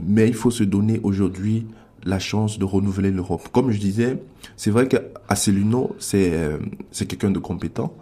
Mais 0.00 0.28
il 0.28 0.34
faut 0.34 0.50
se 0.50 0.64
donner 0.64 1.00
aujourd'hui 1.02 1.66
la 2.04 2.18
chance 2.18 2.58
de 2.58 2.64
renouveler 2.64 3.10
l'Europe. 3.10 3.48
Comme 3.52 3.70
je 3.70 3.78
disais, 3.78 4.22
c'est 4.56 4.70
vrai 4.70 4.88
qu'Asselineau, 4.88 5.96
c'est 5.98 6.32
euh, 6.34 6.58
c'est 6.90 7.06
quelqu'un 7.06 7.30
de 7.30 7.38
compétent, 7.38 7.94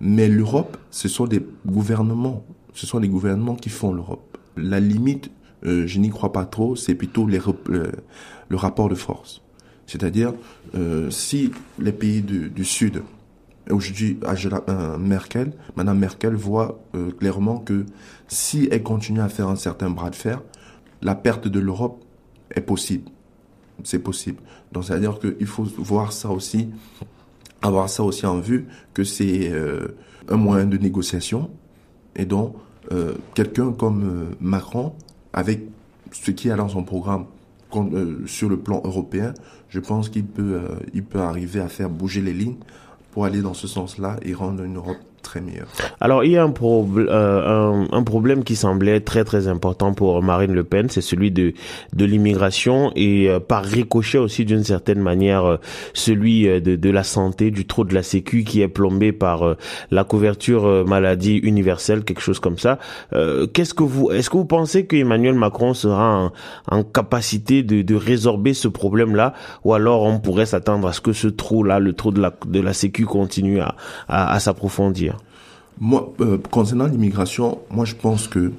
mais 0.00 0.28
l'Europe, 0.28 0.76
ce 0.90 1.08
sont 1.08 1.26
des 1.26 1.42
gouvernements, 1.66 2.44
ce 2.74 2.86
sont 2.86 2.98
les 2.98 3.08
gouvernements 3.08 3.56
qui 3.56 3.68
font 3.68 3.92
l'Europe. 3.92 4.38
La 4.56 4.80
limite 4.80 5.30
euh, 5.64 5.86
je 5.86 5.98
n'y 5.98 6.10
crois 6.10 6.32
pas 6.32 6.44
trop, 6.44 6.74
c'est 6.76 6.94
plutôt 6.94 7.26
le, 7.26 8.56
rapport 8.56 8.88
de 8.88 8.94
force. 8.94 9.42
C'est-à-dire, 9.86 10.32
euh, 10.74 11.10
si 11.10 11.52
les 11.78 11.92
pays 11.92 12.22
du 12.22 12.64
Sud, 12.64 13.02
aujourd'hui, 13.70 14.18
Merkel, 14.98 15.52
Madame 15.76 15.98
Merkel 15.98 16.34
voit 16.34 16.82
clairement 17.18 17.58
que 17.58 17.86
si 18.28 18.68
elle 18.70 18.82
continue 18.82 19.20
à 19.20 19.28
faire 19.28 19.48
un 19.48 19.56
certain 19.56 19.90
bras 19.90 20.10
de 20.10 20.16
fer, 20.16 20.42
la 21.00 21.14
perte 21.14 21.48
de 21.48 21.60
l'Europe 21.60 22.02
est 22.54 22.60
possible. 22.60 23.10
C'est 23.84 24.00
possible. 24.00 24.38
Donc, 24.72 24.84
c'est-à-dire 24.84 25.18
qu'il 25.18 25.46
faut 25.46 25.64
voir 25.78 26.12
ça 26.12 26.30
aussi, 26.30 26.70
avoir 27.62 27.88
ça 27.88 28.02
aussi 28.02 28.26
en 28.26 28.40
vue, 28.40 28.66
que 28.94 29.04
c'est 29.04 29.52
un 30.28 30.36
moyen 30.36 30.66
de 30.66 30.76
négociation. 30.76 31.50
Et 32.16 32.24
donc, 32.24 32.54
euh, 32.90 33.14
quelqu'un 33.34 33.72
comme 33.72 34.04
euh, 34.04 34.34
Macron, 34.40 34.92
avec 35.32 35.62
ce 36.10 36.30
qui 36.30 36.48
est 36.48 36.56
dans 36.56 36.68
son 36.68 36.82
programme 36.82 37.26
euh, 37.76 38.26
sur 38.26 38.48
le 38.48 38.58
plan 38.58 38.82
européen, 38.84 39.34
je 39.68 39.80
pense 39.80 40.08
qu'il 40.08 40.24
peut, 40.24 40.60
il 40.92 41.04
peut 41.04 41.20
arriver 41.20 41.60
à 41.60 41.68
faire 41.68 41.88
bouger 41.88 42.20
les 42.20 42.34
lignes 42.34 42.58
pour 43.12 43.26
aller 43.26 43.42
dans 43.42 43.54
ce 43.54 43.68
sens-là 43.68 44.16
et 44.22 44.34
rendre 44.34 44.64
une 44.64 44.76
Europe 44.76 44.98
Alors, 46.00 46.24
il 46.24 46.32
y 46.32 46.36
a 46.36 46.44
un, 46.44 46.52
euh, 46.62 47.84
un, 47.90 48.02
problème 48.02 48.44
qui 48.44 48.56
semblait 48.56 49.00
très 49.00 49.24
très 49.24 49.48
important 49.48 49.94
pour 49.94 50.22
Marine 50.22 50.52
Le 50.52 50.64
Pen, 50.64 50.88
c'est 50.90 51.00
celui 51.00 51.30
de, 51.30 51.54
de 51.94 52.04
l'immigration 52.04 52.92
et 52.96 53.28
euh, 53.28 53.40
par 53.40 53.64
ricochet 53.64 54.18
aussi 54.18 54.44
d'une 54.44 54.64
certaine 54.64 55.00
manière 55.00 55.44
euh, 55.44 55.56
celui 55.94 56.44
de, 56.44 56.76
de 56.76 56.90
la 56.90 57.02
santé, 57.02 57.50
du 57.50 57.66
trou 57.66 57.84
de 57.84 57.94
la 57.94 58.02
sécu 58.02 58.44
qui 58.44 58.60
est 58.60 58.68
plombé 58.68 59.12
par 59.12 59.56
la 59.90 60.04
couverture 60.04 60.86
maladie 60.86 61.36
universelle, 61.36 62.04
quelque 62.04 62.20
chose 62.20 62.38
comme 62.38 62.58
ça. 62.58 62.78
Qu'est-ce 63.52 63.74
que 63.74 63.82
vous, 63.82 64.10
est-ce 64.10 64.30
que 64.30 64.36
vous 64.36 64.44
pensez 64.44 64.86
que 64.86 64.96
Emmanuel 64.96 65.34
Macron 65.34 65.74
sera 65.74 66.32
en, 66.70 66.82
capacité 66.82 67.62
de, 67.62 67.82
de 67.82 67.94
résorber 67.94 68.54
ce 68.54 68.68
problème-là, 68.68 69.34
ou 69.64 69.74
alors 69.74 70.02
on 70.02 70.18
pourrait 70.18 70.46
s'attendre 70.46 70.88
à 70.88 70.92
ce 70.92 71.00
que 71.00 71.12
ce 71.12 71.28
trou-là, 71.28 71.78
le 71.78 71.92
trou 71.92 72.10
de 72.10 72.20
la, 72.20 72.32
de 72.46 72.60
la 72.60 72.72
sécu 72.72 73.04
continue 73.04 73.60
à, 73.60 73.74
à 74.08 74.38
s'approfondir? 74.40 75.11
Moi, 75.82 76.14
euh, 76.20 76.38
concernant 76.52 76.86
l'immigration, 76.86 77.58
moi 77.68 77.84
je 77.84 77.96
pense 77.96 78.28
que 78.28 78.52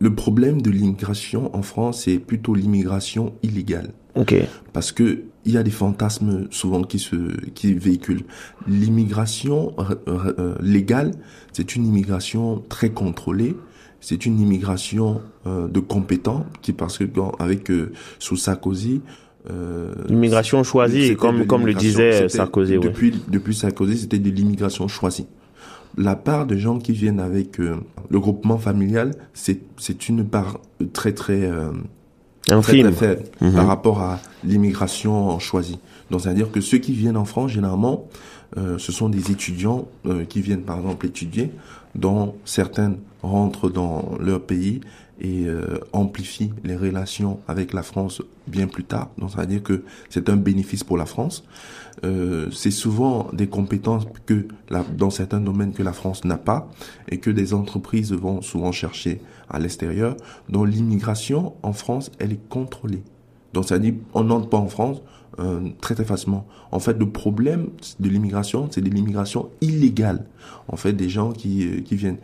le 0.00 0.12
problème 0.12 0.60
de 0.60 0.70
l'immigration 0.70 1.54
en 1.56 1.62
France, 1.62 2.02
c'est 2.02 2.18
plutôt 2.18 2.52
l'immigration 2.52 3.32
illégale. 3.44 3.92
Ok. 4.16 4.34
Parce 4.72 4.90
que 4.90 5.22
il 5.44 5.52
y 5.52 5.56
a 5.56 5.62
des 5.62 5.70
fantasmes 5.70 6.48
souvent 6.50 6.82
qui 6.82 6.98
se 6.98 7.14
qui 7.50 7.74
véhiculent. 7.74 8.24
L'immigration 8.66 9.72
euh, 9.78 10.34
euh, 10.36 10.54
légale, 10.60 11.12
c'est 11.52 11.76
une 11.76 11.86
immigration 11.86 12.64
très 12.68 12.90
contrôlée. 12.90 13.54
C'est 14.00 14.26
une 14.26 14.40
immigration 14.40 15.22
de 15.46 15.80
compétents 15.80 16.44
qui 16.60 16.72
parce 16.74 16.98
que 16.98 17.04
avec 17.38 17.72
sous 18.18 18.36
Sarkozy, 18.36 19.00
l'immigration 20.08 20.62
choisie, 20.62 21.16
comme 21.16 21.46
comme 21.46 21.66
le 21.66 21.72
disait 21.72 22.28
Sarkozy. 22.28 22.78
Depuis 22.80 23.14
depuis 23.28 23.54
Sarkozy, 23.54 23.96
c'était 23.96 24.18
de 24.18 24.28
l'immigration 24.28 24.88
choisie 24.88 25.26
la 25.96 26.16
part 26.16 26.46
de 26.46 26.56
gens 26.56 26.78
qui 26.78 26.92
viennent 26.92 27.20
avec 27.20 27.60
euh, 27.60 27.76
le 28.10 28.20
groupement 28.20 28.58
familial, 28.58 29.14
c'est 29.32 29.60
c'est 29.78 30.08
une 30.08 30.24
part 30.24 30.60
très 30.92 31.12
très 31.12 31.42
euh, 31.44 31.70
très, 32.46 32.92
faible 32.92 33.22
mhm. 33.40 33.54
par 33.54 33.66
rapport 33.66 34.00
à 34.00 34.20
l'immigration 34.44 35.38
choisie. 35.38 35.78
Donc 36.10 36.20
c'est-à-dire 36.22 36.50
que 36.50 36.60
ceux 36.60 36.78
qui 36.78 36.92
viennent 36.92 37.16
en 37.16 37.24
France 37.24 37.52
généralement, 37.52 38.06
euh, 38.56 38.78
ce 38.78 38.92
sont 38.92 39.08
des 39.08 39.30
étudiants 39.30 39.88
euh, 40.06 40.24
qui 40.24 40.40
viennent 40.40 40.62
par 40.62 40.78
exemple 40.78 41.06
étudier, 41.06 41.50
dont 41.94 42.34
certaines 42.44 42.98
rentrent 43.22 43.70
dans 43.70 44.12
leur 44.20 44.42
pays 44.42 44.80
et 45.20 45.46
euh, 45.46 45.78
amplifient 45.92 46.52
les 46.64 46.76
relations 46.76 47.38
avec 47.46 47.72
la 47.72 47.82
France 47.82 48.20
bien 48.46 48.66
plus 48.66 48.84
tard. 48.84 49.10
Donc 49.18 49.30
ça 49.30 49.40
veut 49.40 49.46
dire 49.46 49.62
que 49.62 49.84
c'est 50.10 50.28
un 50.28 50.36
bénéfice 50.36 50.82
pour 50.82 50.96
la 50.96 51.06
France. 51.06 51.44
Euh, 52.04 52.50
c'est 52.50 52.72
souvent 52.72 53.28
des 53.32 53.46
compétences 53.46 54.06
que 54.26 54.46
la, 54.68 54.82
dans 54.82 55.10
certains 55.10 55.40
domaines 55.40 55.72
que 55.72 55.82
la 55.82 55.92
France 55.92 56.24
n'a 56.24 56.36
pas 56.36 56.68
et 57.08 57.18
que 57.18 57.30
des 57.30 57.54
entreprises 57.54 58.12
vont 58.12 58.42
souvent 58.42 58.72
chercher 58.72 59.20
à 59.48 59.58
l'extérieur. 59.58 60.16
Donc 60.48 60.68
l'immigration 60.68 61.54
en 61.62 61.72
France, 61.72 62.10
elle 62.18 62.32
est 62.32 62.48
contrôlée. 62.48 63.04
Donc 63.52 63.66
ça 63.66 63.78
dit, 63.78 63.94
on 64.14 64.24
n'entre 64.24 64.48
pas 64.48 64.58
en 64.58 64.68
France 64.68 65.00
euh, 65.38 65.60
très 65.80 65.94
très 65.94 66.04
facilement. 66.04 66.46
En 66.72 66.78
fait, 66.78 66.98
le 66.98 67.08
problème 67.08 67.68
de 68.00 68.08
l'immigration, 68.08 68.68
c'est 68.70 68.80
de 68.80 68.90
l'immigration 68.90 69.48
illégale. 69.60 70.26
En 70.68 70.76
fait, 70.76 70.92
des 70.92 71.08
gens 71.08 71.32
qui, 71.32 71.66
euh, 71.66 71.80
qui 71.80 71.96
viennent. 71.96 72.18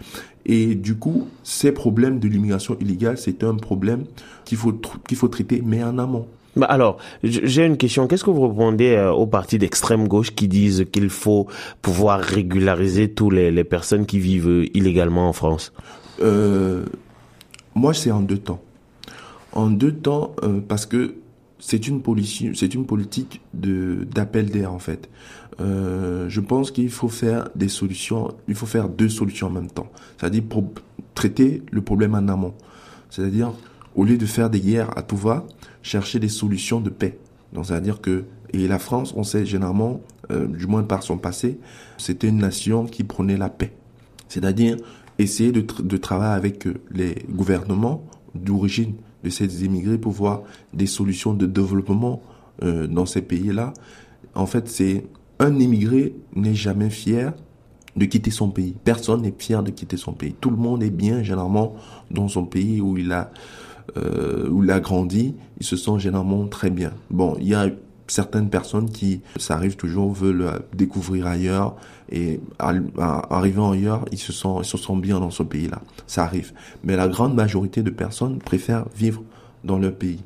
Et 0.47 0.75
du 0.75 0.97
coup, 0.97 1.27
ces 1.43 1.73
problèmes 1.73 2.19
de 2.19 2.29
l'immigration 2.29 2.77
illégale, 2.81 3.19
c'est 3.19 3.45
un 3.45 3.55
problème 3.55 4.05
qu'il 4.45 4.59
faut 4.59 4.73
qu'il 5.07 5.17
faut 5.17 5.29
traiter, 5.29 5.63
mais 5.65 5.83
en 5.83 5.99
amont. 5.99 6.27
Bah 6.57 6.67
alors, 6.67 6.97
j'ai 7.23 7.65
une 7.65 7.77
question. 7.77 8.09
Qu'est-ce 8.09 8.25
que 8.25 8.31
vous 8.31 8.49
répondez 8.49 8.93
euh, 8.97 9.13
aux 9.13 9.27
partis 9.27 9.59
d'extrême 9.59 10.09
gauche 10.09 10.35
qui 10.35 10.49
disent 10.49 10.87
qu'il 10.91 11.09
faut 11.09 11.47
pouvoir 11.81 12.21
régulariser 12.21 13.09
tous 13.09 13.31
les, 13.31 13.53
les 13.53 13.65
personnes 13.65 14.05
qui 14.05 14.19
vivent 14.19 14.69
illégalement 14.75 15.29
en 15.29 15.33
France? 15.33 15.73
Euh, 16.21 16.85
Moi, 17.75 17.95
c'est 17.95 18.11
en 18.11 18.21
deux 18.21 18.39
temps. 18.39 18.61
En 19.53 19.71
deux 19.71 19.93
temps, 19.93 20.35
euh, 20.43 20.61
parce 20.67 20.87
que 20.87 21.15
c'est 21.61 21.87
une 21.87 22.03
politique, 22.03 23.41
de 23.55 24.07
d'appel 24.13 24.51
d'air 24.51 24.73
en 24.73 24.79
fait. 24.79 25.09
Euh, 25.61 26.29
je 26.29 26.41
pense 26.41 26.71
qu'il 26.71 26.91
faut 26.91 27.09
faire 27.09 27.49
des 27.55 27.69
solutions, 27.69 28.29
il 28.49 28.55
faut 28.55 28.67
faire 28.67 28.89
deux 28.89 29.11
solutions 29.11 29.49
en 29.49 29.51
même 29.51 29.71
temps. 29.71 29.91
C'est-à-dire 30.19 30.43
pour 30.43 30.65
traiter 31.15 31.63
le 31.71 31.83
problème 31.83 32.15
en 32.15 32.29
amont. 32.29 32.55
C'est-à-dire 33.11 33.53
au 33.95 34.05
lieu 34.05 34.17
de 34.17 34.27
faire 34.27 34.49
des 34.49 34.61
guerres 34.61 34.97
à 34.97 35.03
tout 35.03 35.17
va, 35.17 35.47
chercher 35.83 36.19
des 36.19 36.29
solutions 36.29 36.81
de 36.81 36.91
paix. 36.91 37.19
Donc 37.53 37.67
c'est-à-dire 37.67 38.01
que 38.01 38.25
et 38.53 38.67
la 38.67 38.79
France, 38.79 39.13
on 39.17 39.23
sait 39.23 39.47
généralement, 39.47 40.01
euh, 40.33 40.49
du 40.49 40.67
moins 40.67 40.83
par 40.83 41.03
son 41.03 41.19
passé, 41.19 41.61
c'était 41.99 42.29
une 42.29 42.39
nation 42.39 42.87
qui 42.87 43.05
prenait 43.05 43.37
la 43.37 43.49
paix. 43.49 43.73
C'est-à-dire 44.29 44.77
essayer 45.19 45.53
de, 45.53 45.61
de 45.61 45.97
travailler 45.99 46.33
avec 46.33 46.67
les 46.91 47.15
gouvernements 47.29 48.03
d'origine 48.35 48.95
de 49.25 49.31
ces 49.31 49.65
immigrés 49.65 49.99
pour 49.99 50.13
voir 50.13 50.43
des 50.73 50.87
solutions 50.87 51.35
de 51.35 51.47
développement 51.47 52.23
euh, 52.63 52.87
dans 52.87 53.07
ces 53.07 53.23
pays-là. 53.23 53.73
En 54.35 54.47
fait, 54.47 54.69
c'est 54.69 55.07
un 55.39 55.59
immigré 55.59 56.15
n'est 56.35 56.55
jamais 56.55 56.91
fier 56.91 57.33
de 57.97 58.05
quitter 58.05 58.31
son 58.31 58.51
pays. 58.51 58.77
Personne 58.85 59.23
n'est 59.23 59.35
fier 59.37 59.63
de 59.63 59.71
quitter 59.71 59.97
son 59.97 60.13
pays. 60.13 60.35
Tout 60.41 60.51
le 60.51 60.57
monde 60.57 60.83
est 60.83 60.91
bien 60.91 61.23
généralement 61.23 61.75
dans 62.11 62.29
son 62.29 62.45
pays 62.45 62.81
où 62.81 62.97
il 62.97 63.13
a 63.13 63.33
euh, 63.97 64.49
où 64.49 64.63
il 64.63 64.71
a 64.71 64.79
grandi. 64.81 65.35
Se 65.61 65.77
sent 65.77 65.99
généralement 65.99 66.47
très 66.47 66.71
bien. 66.71 66.93
Bon, 67.11 67.37
il 67.41 67.49
y 67.49 67.55
a 67.55 67.69
certaines 68.11 68.51
personnes 68.51 68.91
qui, 68.91 69.21
ça 69.37 69.55
arrive 69.55 69.77
toujours, 69.77 70.13
veulent 70.13 70.63
découvrir 70.75 71.27
ailleurs 71.27 71.77
et 72.11 72.41
arrivant 72.59 73.71
ailleurs, 73.71 74.05
ils 74.11 74.19
se 74.19 74.33
sentent, 74.33 74.65
se 74.65 75.01
bien 75.01 75.21
dans 75.21 75.31
ce 75.31 75.43
pays-là. 75.43 75.81
Ça 76.07 76.25
arrive. 76.25 76.53
Mais 76.83 76.97
la 76.97 77.09
grande 77.09 77.35
majorité 77.35 77.83
de 77.83 77.91
personnes 77.91 78.39
préfèrent 78.39 78.87
vivre 78.97 79.23
dans 79.65 79.79
leur 79.79 79.95
pays. 79.95 80.21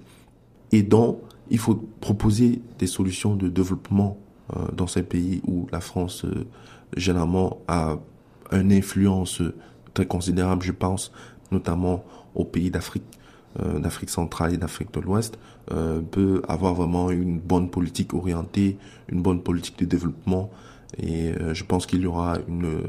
Et 0.73 0.83
donc, 0.83 1.19
il 1.51 1.59
faut 1.59 1.75
proposer 2.01 2.63
des 2.79 2.87
solutions 2.87 3.37
de 3.37 3.49
développement 3.49 4.17
euh, 4.57 4.67
dans 4.73 4.87
ces 4.87 5.03
pays 5.03 5.43
où 5.47 5.67
la 5.73 5.81
France, 5.81 6.25
euh, 6.25 6.47
généralement, 6.97 7.59
a 7.69 7.99
une 8.53 8.73
influence 8.73 9.43
très 9.93 10.07
considérable, 10.07 10.63
je 10.65 10.73
pense, 10.73 11.13
notamment 11.53 12.05
aux 12.35 12.45
pays 12.45 12.71
d'Afrique 12.71 13.05
euh, 13.63 13.79
d'Afrique 13.79 14.11
centrale 14.11 14.53
et 14.53 14.57
d'Afrique 14.57 14.93
de 14.93 15.01
l'Ouest 15.01 15.39
euh, 15.71 16.01
peut 16.01 16.43
avoir 16.49 16.75
vraiment 16.75 17.13
une 17.13 17.39
bonne 17.39 17.71
politique 17.71 18.13
orientée, 18.13 18.79
une 19.09 19.23
bonne 19.23 19.43
politique 19.43 19.79
de 19.79 19.85
développement 19.85 20.51
et 20.99 21.29
euh, 21.29 21.55
je 21.55 21.63
pense 21.63 21.87
qu'il 21.87 22.01
y 22.01 22.07
aura 22.07 22.39
une, 22.49 22.81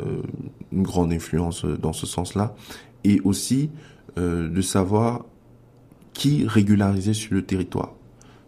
une, 0.72 0.82
grande 0.82 1.14
influence 1.14 1.66
dans 1.66 1.94
ce 1.94 2.08
sens-là 2.08 2.56
et 3.04 3.22
aussi 3.24 3.70
de 4.18 4.62
savoir 4.62 5.26
qui 6.14 6.48
régulariser 6.48 7.14
sur 7.14 7.34
le 7.36 7.44
territoire. 7.44 7.94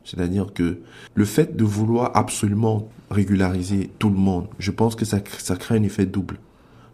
C'est-à-dire 0.05 0.53
que 0.53 0.79
le 1.13 1.25
fait 1.25 1.55
de 1.55 1.65
vouloir 1.65 2.15
absolument 2.15 2.87
régulariser 3.11 3.91
tout 3.99 4.09
le 4.09 4.15
monde, 4.15 4.47
je 4.57 4.71
pense 4.71 4.95
que 4.95 5.03
ça, 5.03 5.19
ça 5.37 5.55
crée 5.57 5.75
un 5.75 5.83
effet 5.83 6.05
double. 6.05 6.39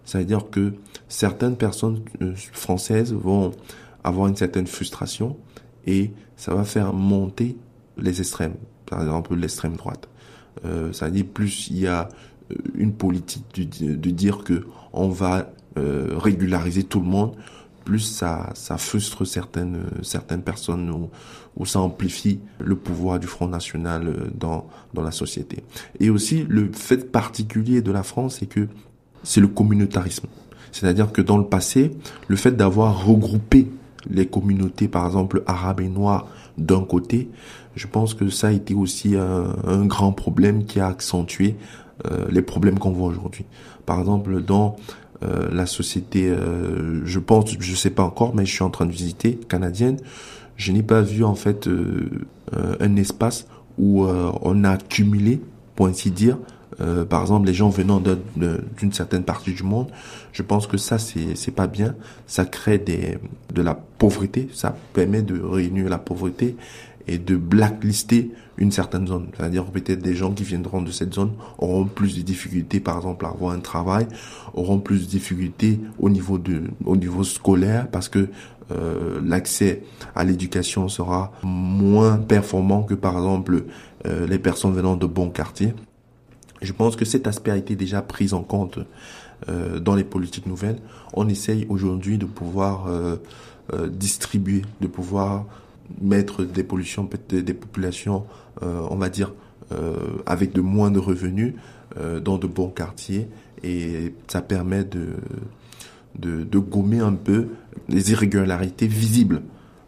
C'est-à-dire 0.05 0.49
que 0.49 0.73
certaines 1.07 1.55
personnes 1.55 2.01
françaises 2.51 3.13
vont 3.13 3.51
avoir 4.03 4.27
une 4.27 4.35
certaine 4.35 4.67
frustration 4.67 5.37
et 5.85 6.11
ça 6.37 6.53
va 6.53 6.63
faire 6.63 6.93
monter 6.93 7.57
les 7.97 8.19
extrêmes, 8.19 8.55
par 8.85 9.01
exemple 9.01 9.35
l'extrême 9.35 9.75
droite. 9.75 10.07
Euh, 10.65 10.93
ça 10.93 11.09
dit 11.09 11.23
plus 11.23 11.67
il 11.69 11.79
y 11.79 11.87
a 11.87 12.09
euh, 12.51 12.55
une 12.75 12.93
politique 12.93 13.45
de, 13.55 14.09
dire 14.09 14.43
que 14.43 14.65
on 14.93 15.09
va 15.09 15.51
euh, 15.77 16.13
régulariser 16.17 16.83
tout 16.83 16.99
le 16.99 17.07
monde, 17.07 17.35
plus 17.83 17.99
ça, 17.99 18.49
ça 18.53 18.77
frustre 18.77 19.25
certaines, 19.25 19.83
certaines 20.01 20.41
personnes 20.41 20.89
ou, 20.89 21.09
ou, 21.57 21.65
ça 21.65 21.79
amplifie 21.79 22.39
le 22.59 22.75
pouvoir 22.75 23.19
du 23.19 23.27
Front 23.27 23.47
National 23.47 24.07
euh, 24.07 24.31
dans, 24.33 24.67
dans 24.93 25.01
la 25.01 25.11
société. 25.11 25.63
Et 25.99 26.09
aussi, 26.09 26.45
le 26.47 26.71
fait 26.71 27.11
particulier 27.11 27.81
de 27.81 27.91
la 27.91 28.03
France, 28.03 28.37
c'est 28.39 28.45
que 28.45 28.67
c'est 29.23 29.41
le 29.41 29.47
communautarisme. 29.47 30.27
C'est-à-dire 30.71 31.11
que 31.11 31.21
dans 31.21 31.37
le 31.37 31.45
passé, 31.45 31.91
le 32.27 32.35
fait 32.35 32.51
d'avoir 32.51 33.05
regroupé 33.05 33.67
les 34.09 34.25
communautés, 34.25 34.87
par 34.87 35.05
exemple, 35.05 35.43
arabes 35.45 35.81
et 35.81 35.89
noires 35.89 36.27
d'un 36.57 36.83
côté, 36.83 37.29
je 37.75 37.87
pense 37.87 38.13
que 38.13 38.29
ça 38.29 38.47
a 38.47 38.51
été 38.51 38.73
aussi 38.73 39.15
un, 39.15 39.85
grand 39.85 40.11
problème 40.11 40.65
qui 40.65 40.79
a 40.79 40.87
accentué 40.87 41.55
euh, 42.05 42.25
les 42.29 42.41
problèmes 42.41 42.79
qu'on 42.79 42.91
voit 42.91 43.07
aujourd'hui. 43.07 43.45
Par 43.85 43.99
exemple, 43.99 44.41
dans 44.41 44.75
euh, 45.23 45.49
la 45.51 45.65
société, 45.65 46.29
euh, 46.29 47.05
je 47.05 47.19
pense, 47.19 47.55
je 47.59 47.75
sais 47.75 47.89
pas 47.89 48.03
encore, 48.03 48.35
mais 48.35 48.45
je 48.45 48.51
suis 48.51 48.63
en 48.63 48.69
train 48.69 48.85
de 48.85 48.91
visiter 48.91 49.39
canadienne, 49.47 49.97
je 50.55 50.71
n'ai 50.71 50.83
pas 50.83 51.01
vu 51.01 51.23
en 51.23 51.33
fait 51.33 51.67
un 52.79 52.95
espace 52.95 53.47
où 53.79 54.05
on 54.05 54.63
a 54.63 54.77
cumulé, 54.77 55.41
pour 55.75 55.87
ainsi 55.87 56.11
dire, 56.11 56.37
euh, 56.81 57.05
par 57.05 57.21
exemple, 57.21 57.47
les 57.47 57.53
gens 57.53 57.69
venant 57.69 58.01
d'une 58.35 58.93
certaine 58.93 59.23
partie 59.23 59.53
du 59.53 59.63
monde, 59.63 59.87
je 60.31 60.41
pense 60.41 60.67
que 60.67 60.77
ça, 60.77 60.97
c'est, 60.97 61.51
pas 61.51 61.67
bien. 61.67 61.95
Ça 62.27 62.45
crée 62.45 62.77
des, 62.77 63.17
de 63.53 63.61
la 63.61 63.75
pauvreté. 63.75 64.49
Ça 64.53 64.75
permet 64.93 65.21
de 65.21 65.39
réunir 65.39 65.89
la 65.89 65.97
pauvreté 65.97 66.55
et 67.07 67.17
de 67.17 67.35
blacklister 67.35 68.31
une 68.57 68.71
certaine 68.71 69.07
zone. 69.07 69.27
C'est-à-dire 69.35 69.65
peut-être 69.65 70.01
des 70.01 70.15
gens 70.15 70.31
qui 70.31 70.43
viendront 70.43 70.81
de 70.81 70.91
cette 70.91 71.13
zone 71.13 71.31
auront 71.57 71.85
plus 71.85 72.15
de 72.15 72.21
difficultés, 72.21 72.79
par 72.79 72.97
exemple, 72.97 73.25
à 73.25 73.29
avoir 73.29 73.53
un 73.53 73.59
travail, 73.59 74.07
auront 74.53 74.79
plus 74.79 75.05
de 75.05 75.09
difficultés 75.09 75.79
au 75.99 76.09
niveau 76.09 76.37
de, 76.37 76.63
au 76.85 76.95
niveau 76.95 77.23
scolaire 77.23 77.89
parce 77.89 78.09
que 78.09 78.29
euh, 78.71 79.19
l'accès 79.23 79.83
à 80.15 80.23
l'éducation 80.23 80.87
sera 80.87 81.33
moins 81.43 82.17
performant 82.17 82.83
que 82.83 82.93
par 82.93 83.15
exemple 83.17 83.65
euh, 84.05 84.25
les 84.25 84.39
personnes 84.39 84.73
venant 84.73 84.95
de 84.95 85.05
bons 85.05 85.29
quartiers. 85.29 85.73
Je 86.63 86.71
pense 86.71 86.95
que 86.95 87.05
cet 87.05 87.27
aspect 87.27 87.51
a 87.51 87.57
été 87.57 87.75
déjà 87.75 88.01
pris 88.01 88.33
en 88.33 88.41
compte 88.41 88.79
euh, 89.49 89.79
dans 89.79 89.95
les 89.95 90.05
politiques 90.05 90.45
nouvelles. 90.47 90.77
On 91.13 91.27
essaye 91.27 91.65
aujourd'hui 91.69 92.17
de 92.17 92.25
pouvoir 92.25 92.87
euh, 92.87 93.17
euh, 93.73 93.89
distribuer, 93.89 94.61
de 94.79 94.87
pouvoir 94.87 95.45
mettre 96.01 96.43
des 96.45 96.63
pollutions, 96.63 97.07
des 97.29 97.53
populations, 97.53 98.23
on 98.61 98.95
va 98.95 99.09
dire, 99.09 99.33
avec 100.25 100.53
de 100.53 100.61
moins 100.61 100.89
de 100.89 100.97
revenus 100.97 101.53
dans 102.23 102.37
de 102.37 102.47
bons 102.47 102.69
quartiers 102.69 103.27
et 103.63 104.13
ça 104.27 104.41
permet 104.41 104.85
de, 104.85 105.09
de, 106.17 106.43
de 106.43 106.59
gommer 106.59 106.99
un 106.99 107.13
peu 107.13 107.49
les 107.89 108.11
irrégularités 108.11 108.87
visibles 108.87 109.41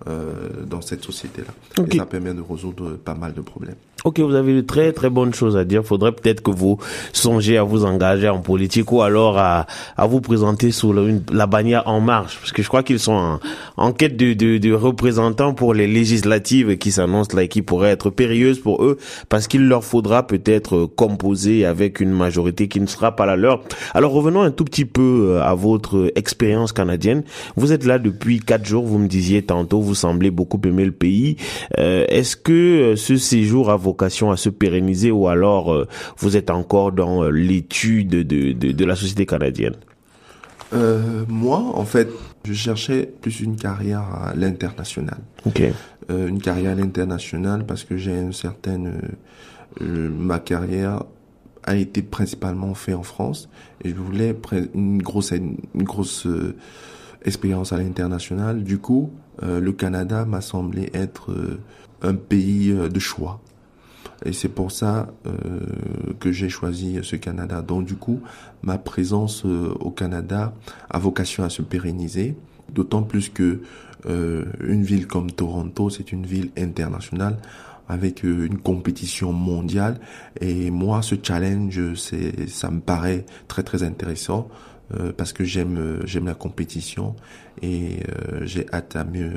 dans 0.05 0.82
cette 0.82 1.03
société-là. 1.03 1.86
Et 1.89 1.98
ça 1.98 2.05
permet 2.05 2.34
de 2.34 2.41
résoudre 2.41 2.98
pas 2.98 3.15
mal 3.15 3.34
de 3.34 3.41
problèmes. 3.41 3.77
Ok, 4.05 4.19
vous 4.19 4.35
avez 4.35 4.53
de 4.53 4.62
très 4.62 4.93
très 4.93 5.09
bonnes 5.09 5.33
choses 5.33 5.57
à 5.57 5.63
dire. 5.65 5.83
Faudrait 5.83 6.12
peut-être 6.12 6.41
que 6.41 6.51
vous 6.51 6.77
songiez 7.12 7.57
à 7.57 7.63
vous 7.63 7.85
engager 7.85 8.29
en 8.29 8.38
politique 8.39 8.91
ou 8.91 9.01
alors 9.01 9.39
à, 9.39 9.65
à 9.97 10.05
vous 10.05 10.21
présenter 10.21 10.69
sous 10.69 10.93
la 11.33 11.47
bannière 11.47 11.88
En 11.88 12.01
Marche, 12.01 12.38
parce 12.39 12.51
que 12.51 12.62
je 12.62 12.67
crois 12.67 12.83
qu'ils 12.83 13.00
sont 13.00 13.13
en, 13.13 13.39
en 13.77 13.91
quête 13.93 14.15
de, 14.15 14.33
de, 14.33 14.59
de, 14.59 14.71
représentants 14.74 15.55
pour 15.55 15.74
les 15.74 15.88
législatives 15.88 16.77
qui 16.77 16.91
s'annoncent 16.91 17.35
là 17.35 17.41
et 17.41 17.47
qui 17.47 17.63
pourraient 17.63 17.89
être 17.89 18.12
périlleuses 18.12 18.59
pour 18.59 18.83
eux, 18.85 19.00
parce 19.27 19.47
qu'il 19.47 19.67
leur 19.67 19.83
faudra 19.83 20.27
peut-être 20.27 20.85
composer 20.85 21.65
avec 21.65 22.00
une 22.00 22.12
majorité 22.12 22.67
qui 22.67 22.81
ne 22.81 22.85
sera 22.85 23.15
pas 23.15 23.25
la 23.25 23.35
leur. 23.35 23.63
Alors 23.95 24.12
revenons 24.12 24.43
un 24.43 24.51
tout 24.51 24.65
petit 24.65 24.85
peu 24.85 25.29
euh, 25.31 25.41
à 25.41 25.55
votre 25.55 26.12
expérience 26.15 26.74
canadienne. 26.74 27.24
Vous 27.55 27.74
êtes 27.74 27.85
là 27.85 27.97
depuis 27.97 28.39
quatre 28.39 28.65
jours, 28.65 28.85
vous 28.85 29.00
me 29.00 29.07
disiez 29.07 29.41
tantôt, 29.41 29.81
vous 29.81 29.95
semblez 29.95 30.29
beaucoup 30.29 30.62
aimer 30.63 30.85
le 30.85 30.91
pays. 30.91 31.38
Euh, 31.79 32.05
Est-ce 32.07 32.35
que 32.35 32.51
euh, 32.51 32.95
ce 32.95 33.17
séjour 33.17 33.71
a 33.71 33.77
vos 33.77 33.94
vocation 33.95 34.31
à 34.31 34.37
se 34.37 34.49
pérenniser 34.49 35.11
ou 35.11 35.27
alors 35.27 35.73
euh, 35.73 35.87
vous 36.17 36.35
êtes 36.35 36.49
encore 36.49 36.91
dans 36.91 37.23
euh, 37.23 37.29
l'étude 37.29 38.09
de, 38.09 38.51
de, 38.51 38.71
de, 38.73 38.85
la 38.85 38.95
société 38.95 39.25
canadienne? 39.25 39.75
Euh, 40.73 41.23
Moi, 41.29 41.57
en 41.57 41.85
fait, 41.85 42.09
je 42.43 42.53
cherchais 42.53 43.09
plus 43.21 43.39
une 43.39 43.55
carrière 43.55 44.01
à 44.01 44.33
l'international. 44.35 45.19
Ok. 45.45 45.61
Euh, 46.11 46.27
une 46.27 46.41
carrière 46.41 46.73
à 46.73 46.75
l'international 46.75 47.65
parce 47.65 47.83
que 47.85 47.95
j'ai 47.97 48.11
une 48.11 48.33
certaine... 48.33 49.01
Euh, 49.81 50.09
ma 50.09 50.39
carrière 50.39 51.03
a 51.63 51.75
été 51.75 52.01
principalement 52.01 52.73
faite 52.75 52.95
en 52.95 53.03
France 53.03 53.49
et 53.83 53.89
je 53.89 53.95
voulais 53.95 54.35
une 54.73 55.01
grosse, 55.01 55.31
une 55.31 55.83
grosse 55.83 56.27
expérience 57.23 57.73
à 57.73 57.77
l'international. 57.77 58.63
Du 58.63 58.77
coup, 58.77 59.09
le 59.41 59.71
Canada 59.71 60.25
m'a 60.25 60.41
semblé 60.41 60.91
être 60.93 61.33
un 62.03 62.13
pays 62.13 62.71
de 62.71 62.99
choix. 62.99 63.41
Et 64.25 64.34
c'est 64.34 64.50
pour 64.50 64.72
ça 64.72 65.08
euh, 65.27 65.60
que 66.20 66.32
j'ai 66.32 66.50
choisi 66.50 67.00
ce 67.03 67.15
Canada. 67.15 67.62
Donc 67.62 67.86
du 67.86 67.96
coup, 67.96 68.22
ma 68.63 68.77
présence 68.77 69.46
euh, 69.46 69.74
au 69.79 69.91
Canada 69.91 70.53
a 70.89 71.00
vocation 71.00 71.44
à 71.44 71.50
se 71.50 71.62
pérenniser, 71.62 72.36
d'autant 72.74 73.03
plus 73.03 73.29
que 73.29 73.62
euh, 74.08 74.46
une 74.62 74.84
ville 74.84 75.08
comme 75.08 75.32
Toronto, 75.32 75.89
c'est 75.89 76.12
une 76.12 76.25
ville 76.25 76.50
internationale 76.58 77.38
avec 77.88 78.23
une 78.23 78.58
compétition 78.58 79.32
mondiale. 79.32 79.99
Et 80.41 80.71
moi, 80.71 81.04
ce 81.04 81.13
challenge, 81.21 81.93
c'est, 81.93 82.49
ça 82.49 82.71
me 82.71 82.80
paraît 82.80 83.26
très 83.47 83.62
très 83.62 83.84
intéressant. 83.84 84.49
parce 85.17 85.34
que 85.34 85.43
j'aime 85.43 85.99
j'aime 86.06 86.28
la 86.28 86.36
compétition 86.36 87.15
et 87.62 88.04
j'ai 88.43 88.67
hâte 88.71 88.95
à 88.95 89.04
mieux 89.04 89.34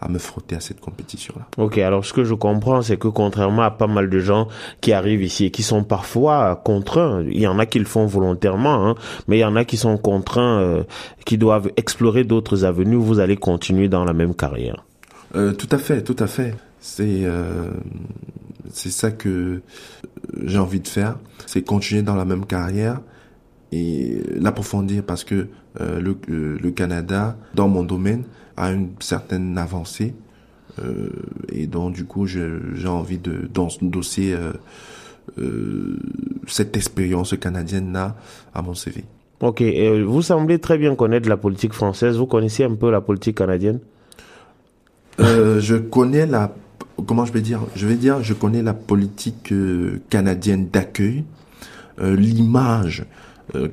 à 0.00 0.08
me 0.08 0.18
frotter 0.18 0.56
à 0.56 0.60
cette 0.60 0.80
compétition-là. 0.80 1.46
Ok, 1.58 1.78
alors 1.78 2.04
ce 2.04 2.12
que 2.12 2.24
je 2.24 2.34
comprends, 2.34 2.80
c'est 2.82 2.96
que 2.96 3.08
contrairement 3.08 3.62
à 3.62 3.70
pas 3.70 3.86
mal 3.86 4.08
de 4.08 4.18
gens 4.18 4.48
qui 4.80 4.92
arrivent 4.92 5.22
ici 5.22 5.46
et 5.46 5.50
qui 5.50 5.62
sont 5.62 5.84
parfois 5.84 6.60
contraints, 6.64 7.22
il 7.22 7.40
y 7.40 7.46
en 7.46 7.58
a 7.58 7.66
qui 7.66 7.78
le 7.78 7.84
font 7.84 8.06
volontairement, 8.06 8.88
hein, 8.88 8.94
mais 9.28 9.38
il 9.38 9.40
y 9.40 9.44
en 9.44 9.56
a 9.56 9.64
qui 9.64 9.76
sont 9.76 9.98
contraints, 9.98 10.58
euh, 10.60 10.82
qui 11.26 11.36
doivent 11.36 11.70
explorer 11.76 12.24
d'autres 12.24 12.64
avenues, 12.64 12.96
vous 12.96 13.18
allez 13.18 13.36
continuer 13.36 13.88
dans 13.88 14.04
la 14.04 14.14
même 14.14 14.34
carrière. 14.34 14.84
Euh, 15.36 15.52
tout 15.52 15.68
à 15.70 15.78
fait, 15.78 16.02
tout 16.02 16.16
à 16.18 16.26
fait. 16.26 16.54
C'est 16.80 17.24
euh, 17.24 17.70
c'est 18.72 18.90
ça 18.90 19.10
que 19.10 19.60
j'ai 20.42 20.58
envie 20.58 20.80
de 20.80 20.88
faire, 20.88 21.16
c'est 21.46 21.62
continuer 21.62 22.02
dans 22.02 22.14
la 22.14 22.24
même 22.24 22.46
carrière 22.46 23.00
et 23.72 24.22
l'approfondir 24.34 25.02
parce 25.04 25.24
que 25.24 25.48
euh, 25.80 26.00
le, 26.00 26.16
le 26.56 26.70
Canada, 26.70 27.36
dans 27.54 27.68
mon 27.68 27.84
domaine, 27.84 28.24
a 28.56 28.72
une 28.72 28.90
certaine 29.00 29.56
avancée. 29.58 30.14
Euh, 30.82 31.10
et 31.52 31.66
donc, 31.66 31.94
du 31.94 32.04
coup, 32.04 32.26
j'ai 32.26 32.88
envie 32.88 33.18
de 33.18 33.48
d'endosser 33.52 34.32
euh, 34.32 34.52
euh, 35.38 35.96
cette 36.46 36.76
expérience 36.76 37.34
canadienne-là 37.36 38.16
à 38.54 38.62
mon 38.62 38.74
CV. 38.74 39.04
Ok, 39.40 39.60
et 39.62 40.02
vous 40.02 40.22
semblez 40.22 40.58
très 40.58 40.78
bien 40.78 40.94
connaître 40.94 41.28
la 41.28 41.36
politique 41.36 41.72
française. 41.72 42.16
Vous 42.16 42.26
connaissez 42.26 42.64
un 42.64 42.74
peu 42.74 42.90
la 42.90 43.00
politique 43.00 43.38
canadienne? 43.38 43.80
Euh, 45.20 45.60
Je 45.60 45.76
connais 45.76 46.26
la... 46.26 46.54
Comment 47.06 47.24
je 47.24 47.32
vais 47.32 47.40
dire? 47.40 47.60
Je 47.74 47.86
vais 47.86 47.94
dire, 47.96 48.22
je 48.22 48.34
connais 48.34 48.62
la 48.62 48.74
politique 48.74 49.52
euh, 49.52 50.00
canadienne 50.10 50.68
d'accueil, 50.68 51.24
euh, 52.00 52.14
l'image 52.14 53.04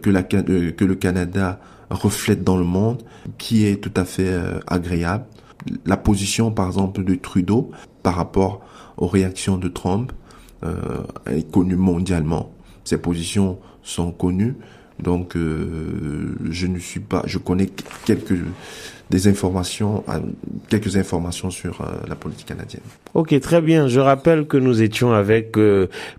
que, 0.02 0.10
la, 0.10 0.24
que 0.24 0.86
le 0.86 0.96
Canada 0.96 1.60
reflète 1.90 2.44
dans 2.44 2.58
le 2.58 2.64
monde, 2.64 3.04
qui 3.38 3.66
est 3.66 3.82
tout 3.82 3.92
à 3.96 4.06
fait 4.06 4.30
euh, 4.30 4.60
agréable. 4.68 5.26
La 5.86 5.98
position, 5.98 6.52
par 6.52 6.68
exemple, 6.68 7.04
de 7.04 7.16
Trudeau 7.16 7.72
par 8.04 8.16
rapport 8.16 8.62
aux 8.98 9.08
réactions 9.08 9.58
de 9.58 9.68
Trump 9.68 10.12
euh, 10.64 11.04
est 11.30 11.50
connue 11.52 11.76
mondialement. 11.76 12.52
Ces 12.84 12.98
positions 12.98 13.60
sont 13.84 14.12
connues, 14.12 14.56
donc 15.00 15.36
euh, 15.36 16.36
je 16.50 16.68
ne 16.68 16.80
suis 16.80 17.00
pas, 17.00 17.22
je 17.26 17.38
connais 17.38 17.70
quelques 18.06 18.38
des 19.10 19.28
informations, 19.28 20.04
quelques 20.70 20.98
informations 20.98 21.50
sur 21.50 21.86
la 22.08 22.16
politique 22.16 22.48
canadienne. 22.48 22.82
Ok, 23.14 23.40
très 23.40 23.62
bien. 23.62 23.88
Je 23.88 24.00
rappelle 24.00 24.48
que 24.48 24.58
nous 24.58 24.82
étions 24.82 25.14
avec 25.14 25.58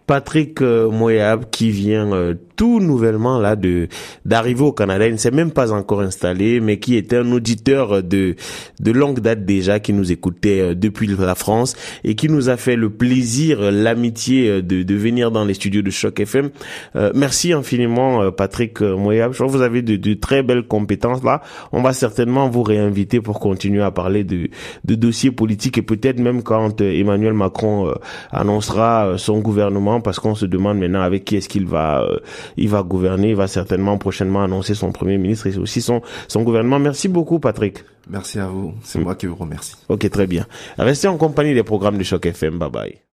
Patrick 0.06 0.60
Moyab 0.60 1.50
qui 1.50 1.70
vient 1.70 2.34
tout 2.58 2.80
nouvellement 2.80 3.38
là 3.38 3.56
de 3.56 3.88
d'arriver 4.24 4.62
au 4.62 4.72
Canada. 4.72 5.06
Il 5.06 5.12
ne 5.12 5.16
s'est 5.16 5.30
même 5.30 5.52
pas 5.52 5.72
encore 5.72 6.02
installé, 6.02 6.60
mais 6.60 6.78
qui 6.78 6.96
était 6.96 7.16
un 7.16 7.32
auditeur 7.32 8.02
de 8.02 8.34
de 8.80 8.90
longue 8.90 9.20
date 9.20 9.44
déjà, 9.44 9.78
qui 9.80 9.92
nous 9.92 10.12
écoutait 10.12 10.60
euh, 10.60 10.74
depuis 10.74 11.06
la 11.06 11.34
France 11.36 11.74
et 12.04 12.16
qui 12.16 12.28
nous 12.28 12.50
a 12.50 12.56
fait 12.56 12.76
le 12.76 12.90
plaisir, 12.90 13.70
l'amitié 13.70 14.48
euh, 14.48 14.62
de, 14.62 14.82
de 14.82 14.94
venir 14.94 15.30
dans 15.30 15.44
les 15.44 15.54
studios 15.54 15.82
de 15.82 15.90
Choc 15.90 16.18
FM. 16.18 16.50
Euh, 16.96 17.12
merci 17.14 17.52
infiniment, 17.52 18.30
Patrick 18.32 18.80
Moyab. 18.80 19.32
Je 19.32 19.38
crois 19.38 19.46
que 19.46 19.52
vous 19.52 19.62
avez 19.62 19.82
de, 19.82 19.96
de, 19.96 20.14
très 20.14 20.42
belles 20.42 20.66
compétences 20.66 21.22
là. 21.22 21.42
On 21.70 21.80
va 21.80 21.92
certainement 21.92 22.48
vous 22.48 22.64
réinviter 22.64 22.77
pour 23.22 23.40
continuer 23.40 23.82
à 23.82 23.90
parler 23.90 24.24
de, 24.24 24.48
de 24.84 24.94
dossiers 24.94 25.30
politiques 25.30 25.78
et 25.78 25.82
peut-être 25.82 26.18
même 26.18 26.42
quand 26.42 26.80
Emmanuel 26.80 27.32
Macron 27.34 27.92
annoncera 28.30 29.14
son 29.16 29.38
gouvernement, 29.40 30.00
parce 30.00 30.18
qu'on 30.18 30.34
se 30.34 30.46
demande 30.46 30.78
maintenant 30.78 31.02
avec 31.02 31.24
qui 31.24 31.36
est-ce 31.36 31.48
qu'il 31.48 31.66
va 31.66 32.06
il 32.56 32.68
va 32.68 32.82
gouverner, 32.82 33.30
il 33.30 33.36
va 33.36 33.46
certainement 33.46 33.98
prochainement 33.98 34.42
annoncer 34.42 34.74
son 34.74 34.92
premier 34.92 35.18
ministre 35.18 35.46
et 35.46 35.56
aussi 35.56 35.80
son, 35.80 36.02
son 36.28 36.42
gouvernement. 36.42 36.78
Merci 36.78 37.08
beaucoup, 37.08 37.38
Patrick. 37.38 37.84
Merci 38.08 38.38
à 38.38 38.46
vous. 38.46 38.74
C'est 38.82 38.98
moi 38.98 39.14
qui 39.14 39.26
vous 39.26 39.36
remercie. 39.36 39.74
Ok, 39.88 40.08
très 40.10 40.26
bien. 40.26 40.46
Restez 40.78 41.08
en 41.08 41.16
compagnie 41.16 41.54
des 41.54 41.62
programmes 41.62 41.98
de 41.98 42.04
Choc 42.04 42.26
FM. 42.26 42.58
Bye 42.58 42.70
bye. 42.70 43.07